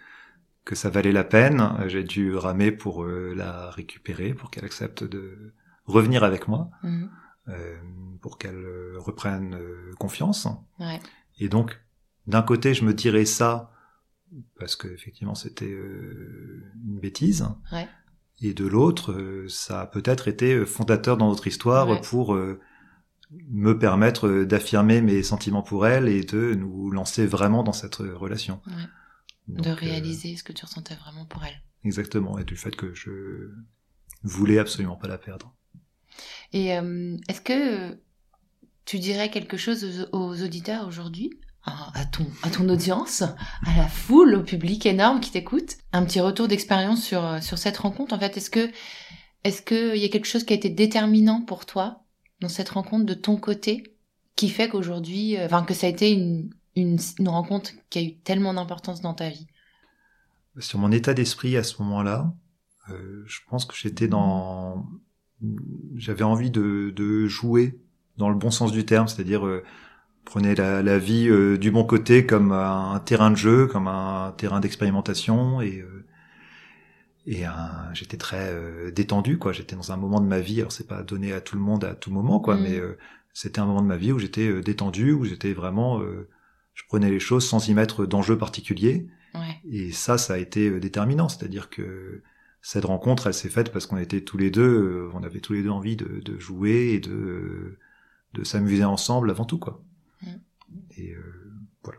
que 0.65 0.75
ça 0.75 0.91
valait 0.91 1.13
la 1.13 1.25
peine, 1.25 1.73
j'ai 1.87 2.03
dû 2.05 2.35
ramer 2.35 2.73
pour 2.73 3.05
euh, 3.05 3.35
la 3.37 3.71
récupérer, 3.71 4.35
pour 4.35 4.51
qu'elle 4.51 4.65
accepte 4.65 5.05
de 5.05 5.53
revenir 5.85 6.25
avec 6.25 6.49
moi 6.49 6.71
Mhm. 6.83 7.11
euh, 7.49 7.77
pour 8.21 8.39
qu'elle 8.39 8.57
euh, 8.57 8.97
reprenne 8.99 9.55
euh, 9.55 9.93
confiance. 9.99 10.49
Ouais. 10.81 10.99
Et 11.39 11.49
donc, 11.49 11.79
d'un 12.27 12.43
côté, 12.43 12.75
je 12.75 12.85
me 12.85 12.93
dirais 12.95 13.25
ça 13.27 13.71
parce 14.59 14.75
que 14.75 14.89
effectivement 14.89 15.37
c'était 15.37 15.71
euh, 15.71 16.65
une 16.85 16.99
bêtise. 16.99 17.47
Ouais. 17.73 17.87
Et 18.43 18.53
de 18.53 18.67
l'autre, 18.67 19.45
ça 19.49 19.83
a 19.83 19.87
peut-être 19.87 20.27
été 20.29 20.67
fondateur 20.67 21.17
dans 21.17 21.29
notre 21.29 21.47
histoire 21.47 21.89
Ouais. 21.89 22.01
pour 22.03 22.35
euh, 22.35 22.59
me 23.31 23.79
permettre 23.79 24.45
d'affirmer 24.45 25.01
mes 25.03 25.23
sentiments 25.23 25.63
pour 25.63 25.87
elle 25.87 26.09
et 26.09 26.23
de 26.23 26.55
nous 26.55 26.91
lancer 26.91 27.27
vraiment 27.27 27.63
dans 27.63 27.73
cette 27.73 27.97
relation. 27.97 28.61
Ouais. 28.67 28.73
Donc, 29.49 29.65
de 29.65 29.71
euh, 29.71 29.75
réaliser 29.75 30.37
ce 30.37 30.43
que 30.43 30.53
tu 30.53 30.65
ressentais 30.65 30.95
vraiment 30.95 31.25
pour 31.25 31.45
elle. 31.45 31.63
exactement, 31.85 32.39
et 32.39 32.45
du 32.45 32.57
fait 32.57 32.75
que 32.75 32.95
je 32.95 33.51
voulais 34.23 34.59
absolument 34.59 34.97
pas 34.97 35.09
la 35.09 35.19
perdre. 35.19 35.55
Et 36.53 36.77
euh, 36.77 37.17
est-ce 37.29 37.41
que 37.41 37.99
tu 38.85 38.99
dirais 38.99 39.31
quelque 39.31 39.57
chose 39.57 40.09
aux, 40.13 40.17
aux 40.17 40.43
auditeurs 40.43 40.87
aujourd'hui? 40.87 41.31
À 41.95 42.05
ton, 42.05 42.25
à 42.45 42.51
ton 42.51 42.69
audience, 42.69 43.23
à 43.23 43.77
la 43.77 43.89
foule, 43.89 44.37
au 44.37 44.43
public 44.45 44.87
énorme 44.87 45.19
qui 45.19 45.33
t'écoute, 45.33 45.79
un 45.93 46.05
petit 46.05 46.21
retour 46.21 46.47
d'expérience 46.47 47.03
sur, 47.03 47.43
sur 47.43 47.59
cette 47.59 47.79
rencontre. 47.79 48.15
En 48.15 48.21
fait, 48.21 48.37
est-ce 48.37 48.51
que, 48.51 48.71
est-ce 49.43 49.63
qu'il 49.63 49.97
y 50.01 50.05
a 50.05 50.09
quelque 50.09 50.29
chose 50.29 50.45
qui 50.45 50.53
a 50.53 50.57
été 50.57 50.71
déterminant 50.71 51.43
pour 51.43 51.67
toi? 51.67 52.05
Dans 52.41 52.49
cette 52.49 52.69
rencontre 52.71 53.07
de 53.07 53.15
ton 53.15 53.37
côté 53.37 53.97
qui 54.35 54.49
fait 54.49 54.69
qu'aujourd'hui, 54.69 55.37
euh, 55.37 55.47
enfin, 55.47 55.65
que 55.65 55.75
ça 55.75 55.87
a 55.87 55.91
été 55.91 56.13
une, 56.13 56.51
une, 56.77 56.99
une 57.19 57.29
rencontre 57.29 57.71
qui 57.91 57.99
a 57.99 58.03
eu 58.03 58.17
tellement 58.17 58.55
d'importance 58.55 59.01
dans 59.01 59.15
ta 59.15 59.31
vie? 59.31 59.47
Sur 60.59 60.79
mon 60.79 60.93
état 60.93 61.15
d'esprit 61.15 61.57
à 61.57 61.63
ce 61.63 61.83
moment-là, 61.83 62.33
euh, 62.91 63.23
je 63.27 63.41
pense 63.49 63.65
que 63.65 63.75
j'étais 63.77 64.09
dans, 64.09 64.87
j'avais 65.97 66.23
envie 66.23 66.51
de, 66.51 67.27
jouer 67.27 67.79
dans 68.17 68.31
le 68.31 68.37
bon 68.37 68.51
sens 68.51 68.73
du 68.73 68.87
terme, 68.87 69.09
c'est-à-dire 69.09 69.47
euh, 69.47 69.63
la, 70.35 70.99
vie 70.99 71.29
euh, 71.29 71.59
du 71.59 71.71
bon 71.71 71.85
côté 71.85 72.27
comme 72.27 72.53
un 72.53 72.99
terrain 73.01 73.31
de 73.31 73.37
jeu, 73.37 73.67
comme 73.67 73.89
un 73.89 74.33
terrain 74.37 74.61
d'expérimentation 74.61 75.61
et 75.61 75.85
et 77.27 77.45
un, 77.45 77.93
j'étais 77.93 78.17
très 78.17 78.51
euh, 78.53 78.91
détendu 78.91 79.39
quoi. 79.39 79.53
J'étais 79.53 79.77
dans 79.77 79.93
un 79.93 79.97
moment 79.97 80.21
de 80.21 80.27
ma 80.27 80.41
vie, 80.41 80.61
alors 80.61 80.73
c'est 80.73 80.87
pas 80.87 81.03
donné 81.03 81.33
à 81.33 81.41
tout 81.41 81.57
le 81.57 81.63
monde 81.63 81.85
à 81.85 81.95
tout 81.95 82.11
moment 82.11 82.39
quoi, 82.41 82.57
Mm. 82.57 82.63
mais 82.63 82.79
euh, 82.79 82.97
c'était 83.33 83.61
un 83.61 83.67
moment 83.67 83.83
de 83.83 83.87
ma 83.89 83.97
vie 83.97 84.13
où 84.13 84.19
j'étais 84.19 84.49
euh, 84.49 84.63
détendu, 84.63 85.13
où 85.13 85.25
j'étais 85.25 85.53
vraiment, 85.53 86.01
euh, 86.01 86.29
je 86.75 86.83
prenais 86.89 87.11
les 87.11 87.21
choses 87.21 87.47
sans 87.47 87.67
y 87.69 87.75
mettre 87.75 88.07
d'enjeux 88.07 88.39
particuliers. 88.39 89.07
Ouais. 89.35 89.61
Et 89.71 89.93
ça, 89.93 90.17
ça 90.19 90.35
a 90.35 90.39
été 90.39 90.69
euh, 90.71 90.81
déterminant. 90.81 91.29
C'est-à-dire 91.29 91.69
que 91.69 92.23
cette 92.63 92.85
rencontre, 92.87 93.27
elle 93.27 93.35
s'est 93.35 93.51
faite 93.51 93.71
parce 93.73 93.87
qu'on 93.87 93.99
était 93.99 94.23
tous 94.23 94.39
les 94.39 94.51
deux, 94.51 94.63
euh, 94.63 95.11
on 95.13 95.23
avait 95.23 95.41
tous 95.41 95.53
les 95.53 95.63
deux 95.63 95.69
envie 95.71 95.97
de, 95.97 96.21
de 96.25 96.39
jouer 96.39 96.93
et 96.95 97.01
de, 97.01 97.13
euh, 97.13 97.79
de 98.35 98.45
s'amuser 98.45 98.85
ensemble 98.85 99.31
avant 99.31 99.45
tout, 99.45 99.59
quoi. 99.59 99.83
Mm. 100.23 100.29
Et 100.97 101.13
euh, 101.13 101.53
voilà, 101.85 101.99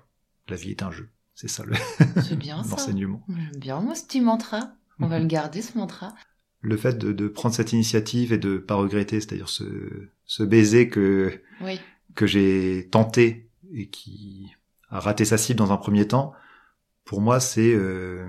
la 0.50 0.56
vie 0.56 0.72
est 0.72 0.82
un 0.84 0.92
jeu. 0.92 1.10
C'est 1.36 1.48
ça 1.50 1.64
le- 1.66 1.76
C'est 2.24 2.36
bien 2.38 2.58
l'enseignement. 2.70 3.24
J'aime 3.30 3.60
bien, 3.60 3.80
moi, 3.82 3.94
ce 3.94 4.06
petit 4.06 4.22
mantra. 4.22 4.72
On 5.00 5.08
va 5.08 5.20
le 5.20 5.26
garder, 5.26 5.62
ce 5.62 5.78
mantra. 5.78 6.14
Le 6.62 6.76
fait 6.78 6.98
de, 6.98 7.12
de 7.12 7.28
prendre 7.28 7.54
cette 7.56 7.72
initiative 7.74 8.34
et 8.34 8.38
de 8.38 8.58
pas 8.58 8.76
regretter, 8.76 9.20
c'est-à-dire 9.22 9.50
ce, 9.50 9.64
ce 10.26 10.44
baiser 10.44 10.90
que 10.90 11.40
Oui. 11.62 11.80
que 12.16 12.26
j'ai 12.26 12.88
tenté 12.92 13.50
et 13.72 13.90
qui 13.90 14.52
a 14.90 15.00
raté 15.00 15.24
sa 15.26 15.38
cible 15.38 15.60
dans 15.60 15.72
un 15.72 15.78
premier 15.78 16.08
temps, 16.08 16.34
pour 17.06 17.22
moi, 17.22 17.40
c'est 17.40 17.74
euh, 17.74 18.28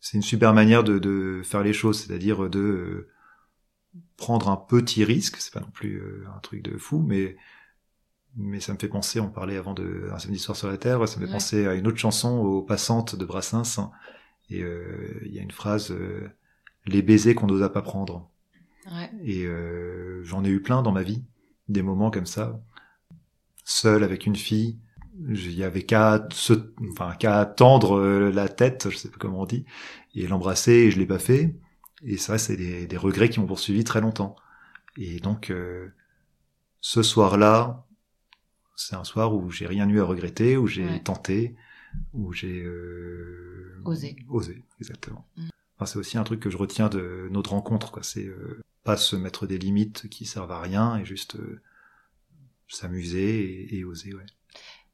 c'est 0.00 0.16
une 0.16 0.22
super 0.22 0.54
manière 0.54 0.82
de, 0.84 0.98
de 0.98 1.42
faire 1.44 1.62
les 1.62 1.72
choses, 1.72 2.00
c'est-à-dire 2.04 2.48
de 2.48 2.58
euh, 2.58 3.08
prendre 4.16 4.48
un 4.48 4.56
petit 4.56 5.04
risque. 5.04 5.36
C'est 5.38 5.52
pas 5.52 5.60
non 5.60 5.70
plus 5.70 5.96
euh, 5.96 6.24
un 6.34 6.38
truc 6.40 6.62
de 6.62 6.76
fou, 6.78 7.00
mais 7.06 7.36
mais 8.36 8.60
ça 8.60 8.72
me 8.72 8.78
fait 8.78 8.88
penser. 8.88 9.20
On 9.20 9.28
parlait 9.30 9.56
avant 9.56 9.74
de 9.74 10.08
un 10.12 10.18
samedi 10.18 10.38
soir 10.38 10.56
sur 10.56 10.68
la 10.68 10.78
terre. 10.78 11.06
Ça 11.08 11.16
me 11.18 11.26
fait 11.26 11.26
Ouais. 11.30 11.32
penser 11.36 11.66
à 11.66 11.74
une 11.74 11.86
autre 11.86 11.98
chanson, 11.98 12.38
aux 12.38 12.62
passantes 12.62 13.16
de 13.16 13.24
Brassens. 13.24 13.90
Et 14.50 14.62
euh, 14.62 15.20
il 15.24 15.34
y 15.34 15.38
a 15.38 15.42
une 15.42 15.50
phrase 15.52 15.90
euh, 15.92 16.28
les 16.86 17.02
baisers 17.02 17.34
qu'on 17.34 17.46
n'osa 17.46 17.68
pas 17.68 17.82
prendre. 17.82 18.30
Ouais. 18.90 19.10
Et 19.24 19.44
euh, 19.46 20.22
j'en 20.24 20.44
ai 20.44 20.48
eu 20.48 20.62
plein 20.62 20.82
dans 20.82 20.92
ma 20.92 21.02
vie, 21.02 21.22
des 21.68 21.82
moments 21.82 22.10
comme 22.10 22.26
ça, 22.26 22.60
seul 23.64 24.04
avec 24.04 24.26
une 24.26 24.36
fille. 24.36 24.78
Il 25.28 25.52
y 25.52 25.64
avait 25.64 25.82
qu'à 25.82 26.26
se, 26.32 26.54
enfin 26.92 27.14
qu'à 27.18 27.44
tendre 27.44 27.98
euh, 27.98 28.30
la 28.30 28.48
tête, 28.48 28.88
je 28.90 28.96
sais 28.96 29.10
pas 29.10 29.18
comment 29.18 29.40
on 29.42 29.46
dit, 29.46 29.64
et 30.14 30.26
l'embrasser. 30.26 30.72
Et 30.72 30.90
je 30.90 30.98
l'ai 30.98 31.06
pas 31.06 31.18
fait. 31.18 31.54
Et 32.04 32.16
ça, 32.16 32.38
c'est 32.38 32.56
des, 32.56 32.86
des 32.86 32.96
regrets 32.96 33.28
qui 33.28 33.40
m'ont 33.40 33.46
poursuivi 33.46 33.84
très 33.84 34.00
longtemps. 34.00 34.36
Et 34.96 35.20
donc, 35.20 35.50
euh, 35.50 35.88
ce 36.80 37.02
soir-là, 37.02 37.86
c'est 38.76 38.96
un 38.96 39.04
soir 39.04 39.34
où 39.34 39.50
j'ai 39.50 39.66
rien 39.66 39.88
eu 39.88 40.00
à 40.00 40.04
regretter, 40.04 40.56
où 40.56 40.66
j'ai 40.66 40.86
Ouais. 40.86 41.00
tenté, 41.00 41.54
où 42.12 42.32
j'ai 42.32 42.62
euh, 42.62 43.80
Osé. 43.84 44.16
Osé, 44.28 44.62
exactement. 44.80 45.26
Mm. 45.36 45.48
Enfin, 45.76 45.86
c'est 45.86 45.98
aussi 45.98 46.18
un 46.18 46.24
truc 46.24 46.40
que 46.40 46.50
je 46.50 46.56
retiens 46.56 46.88
de 46.88 47.28
notre 47.30 47.50
rencontre, 47.50 47.90
quoi. 47.90 48.02
C'est 48.02 48.26
euh, 48.26 48.60
pas 48.84 48.96
se 48.96 49.16
mettre 49.16 49.46
des 49.46 49.58
limites 49.58 50.08
qui 50.08 50.26
servent 50.26 50.52
à 50.52 50.60
rien 50.60 50.96
et 50.98 51.04
juste 51.04 51.36
euh, 51.36 51.62
s'amuser 52.68 53.40
et, 53.40 53.78
et 53.78 53.84
oser, 53.84 54.14
ouais. 54.14 54.26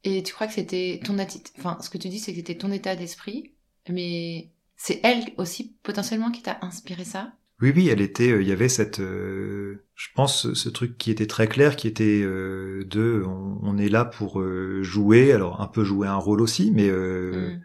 Et 0.03 0.23
tu 0.23 0.33
crois 0.33 0.47
que 0.47 0.53
c'était 0.53 1.01
ton 1.03 1.17
attitude, 1.19 1.53
enfin, 1.57 1.77
ce 1.81 1.89
que 1.89 1.97
tu 1.97 2.07
dis, 2.07 2.19
c'est 2.19 2.31
que 2.31 2.37
c'était 2.37 2.57
ton 2.57 2.71
état 2.71 2.95
d'esprit, 2.95 3.53
mais 3.89 4.51
c'est 4.77 5.01
elle 5.03 5.33
aussi 5.37 5.75
potentiellement 5.83 6.31
qui 6.31 6.43
t'a 6.43 6.59
inspiré 6.61 7.03
ça? 7.03 7.33
Oui, 7.61 7.71
oui, 7.75 7.87
elle 7.89 8.01
était. 8.01 8.31
euh, 8.31 8.41
Il 8.41 8.47
y 8.47 8.51
avait 8.51 8.69
cette, 8.69 8.99
euh, 8.99 9.83
je 9.95 10.07
pense, 10.15 10.53
ce- 10.53 10.69
truc 10.69 10.97
qui 10.97 11.09
était 11.09 11.25
très 11.27 11.47
clair, 11.47 11.75
qui 11.75 11.87
était 11.87 12.21
euh, 12.23 12.83
de, 12.85 13.23
on, 13.25 13.57
on 13.63 13.77
est 13.77 13.89
là 13.89 14.05
pour 14.05 14.39
euh, 14.41 14.83
jouer, 14.83 15.31
alors 15.31 15.59
un 15.61 15.67
peu 15.67 15.83
jouer 15.83 16.07
un 16.07 16.15
rôle 16.17 16.41
aussi, 16.41 16.71
mais 16.71 16.87
euh, 16.89 17.55
Mm. 17.55 17.61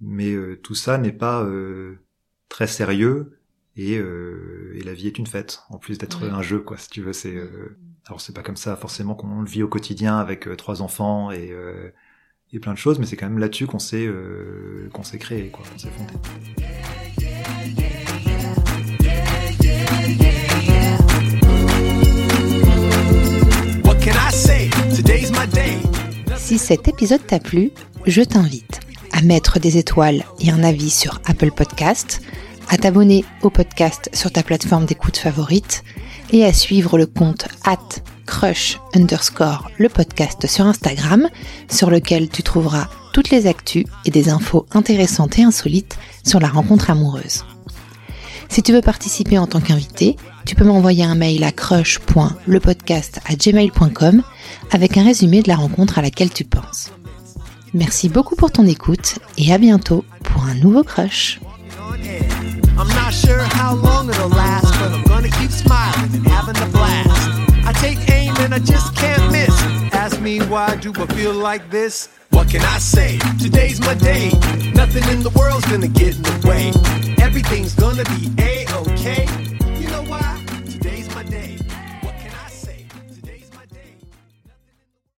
mais 0.00 0.32
euh, 0.32 0.56
tout 0.62 0.74
ça 0.76 0.96
n'est 0.98 1.12
pas 1.12 1.42
euh, 1.44 1.96
très 2.48 2.66
sérieux 2.68 3.38
et, 3.76 3.98
euh, 3.98 4.72
et 4.76 4.82
la 4.84 4.94
vie 4.94 5.06
est 5.08 5.18
une 5.18 5.26
fête 5.26 5.62
en 5.70 5.78
plus 5.78 5.98
d'être 5.98 6.22
un 6.24 6.42
jeu, 6.42 6.60
quoi. 6.60 6.76
Si 6.76 6.88
tu 6.90 7.02
veux, 7.02 7.12
c'est 7.12 7.34
euh, 7.36 7.76
alors 8.06 8.20
c'est 8.20 8.34
pas 8.34 8.42
comme 8.42 8.56
ça 8.56 8.76
forcément 8.76 9.14
qu'on 9.16 9.40
le 9.42 9.48
vit 9.48 9.62
au 9.64 9.68
quotidien 9.68 10.18
avec 10.18 10.48
trois 10.56 10.82
enfants 10.82 11.30
et 11.32 11.50
euh, 11.52 11.90
et 12.52 12.60
plein 12.60 12.74
de 12.74 12.78
choses, 12.78 12.98
mais 13.00 13.06
c'est 13.06 13.16
quand 13.16 13.28
même 13.28 13.38
là-dessus 13.38 13.66
qu'on 13.66 13.78
s'est 13.80 14.06
euh, 14.06 14.88
qu'on 14.92 15.02
s'est 15.02 15.18
créé, 15.18 15.48
quoi, 15.50 15.64
qu'on 15.72 15.78
s'est 15.78 15.88
fondé. 15.90 16.12
Si 26.36 26.58
cet 26.58 26.86
épisode 26.86 27.26
t'a 27.26 27.38
plu, 27.38 27.70
je 28.06 28.22
t'invite 28.22 28.80
à 29.12 29.22
mettre 29.22 29.58
des 29.58 29.78
étoiles 29.78 30.24
et 30.40 30.50
un 30.50 30.62
avis 30.62 30.90
sur 30.90 31.20
Apple 31.24 31.50
Podcast, 31.50 32.20
à 32.68 32.76
t'abonner 32.76 33.24
au 33.42 33.50
podcast 33.50 34.10
sur 34.12 34.30
ta 34.30 34.42
plateforme 34.42 34.84
d'écoute 34.84 35.16
favorite 35.16 35.82
et 36.32 36.44
à 36.44 36.52
suivre 36.52 36.98
le 36.98 37.06
compte 37.06 37.48
at 37.64 37.78
crush 38.26 38.78
underscore 38.94 39.70
le 39.78 39.88
podcast 39.88 40.46
sur 40.46 40.66
Instagram 40.66 41.28
sur 41.70 41.88
lequel 41.90 42.28
tu 42.28 42.42
trouveras 42.42 42.88
toutes 43.12 43.30
les 43.30 43.46
actus 43.46 43.86
et 44.04 44.10
des 44.10 44.28
infos 44.28 44.66
intéressantes 44.72 45.38
et 45.38 45.42
insolites 45.42 45.96
sur 46.24 46.40
la 46.40 46.48
rencontre 46.48 46.90
amoureuse. 46.90 47.46
Si 48.48 48.62
tu 48.62 48.72
veux 48.72 48.82
participer 48.82 49.38
en 49.38 49.46
tant 49.46 49.60
qu'invité, 49.60 50.16
tu 50.44 50.54
peux 50.54 50.64
m'envoyer 50.64 51.04
un 51.04 51.14
mail 51.14 51.44
à 51.44 51.52
crush.lepodcast@gmail.com 51.52 54.22
avec 54.70 54.96
un 54.96 55.04
résumé 55.04 55.42
de 55.42 55.48
la 55.48 55.56
rencontre 55.56 55.98
à 55.98 56.02
laquelle 56.02 56.30
tu 56.30 56.44
penses. 56.44 56.90
Merci 57.74 58.08
beaucoup 58.08 58.36
pour 58.36 58.50
ton 58.50 58.66
écoute 58.66 59.18
et 59.38 59.52
à 59.52 59.58
bientôt 59.58 60.04
pour 60.22 60.44
un 60.44 60.54
nouveau 60.54 60.82
crush. 60.82 61.40
I'm 62.78 62.88
not 62.88 63.12
sure 63.12 63.40
how 63.40 63.74
long 63.74 64.08
it'll 64.08 64.28
last, 64.28 64.72
but 64.80 64.92
I'm 64.92 65.04
gonna 65.04 65.28
keep 65.28 65.50
smiling 65.50 66.14
and 66.14 66.26
having 66.26 66.56
a 66.56 66.66
blast. 66.66 67.32
I 67.64 67.72
take 67.74 67.98
aim 68.10 68.34
and 68.40 68.54
I 68.54 68.58
just 68.58 68.94
can't 68.96 69.30
miss. 69.30 69.50
Ask 69.92 70.20
me 70.20 70.40
why 70.40 70.76
do 70.76 70.92
I 70.96 71.06
feel 71.14 71.32
like 71.34 71.70
this? 71.70 72.08
What 72.30 72.48
can 72.48 72.62
I 72.62 72.78
say? 72.78 73.18
Today's 73.38 73.80
my 73.80 73.94
day. 73.94 74.30
Nothing 74.74 75.04
in 75.12 75.22
the 75.22 75.30
world's 75.36 75.66
gonna 75.66 75.88
get 75.88 76.16
in 76.16 76.22
the 76.22 76.48
way. 76.48 76.72
Everything's 77.22 77.74
gonna 77.74 78.04
be 78.04 78.30
a-okay. 78.38 79.41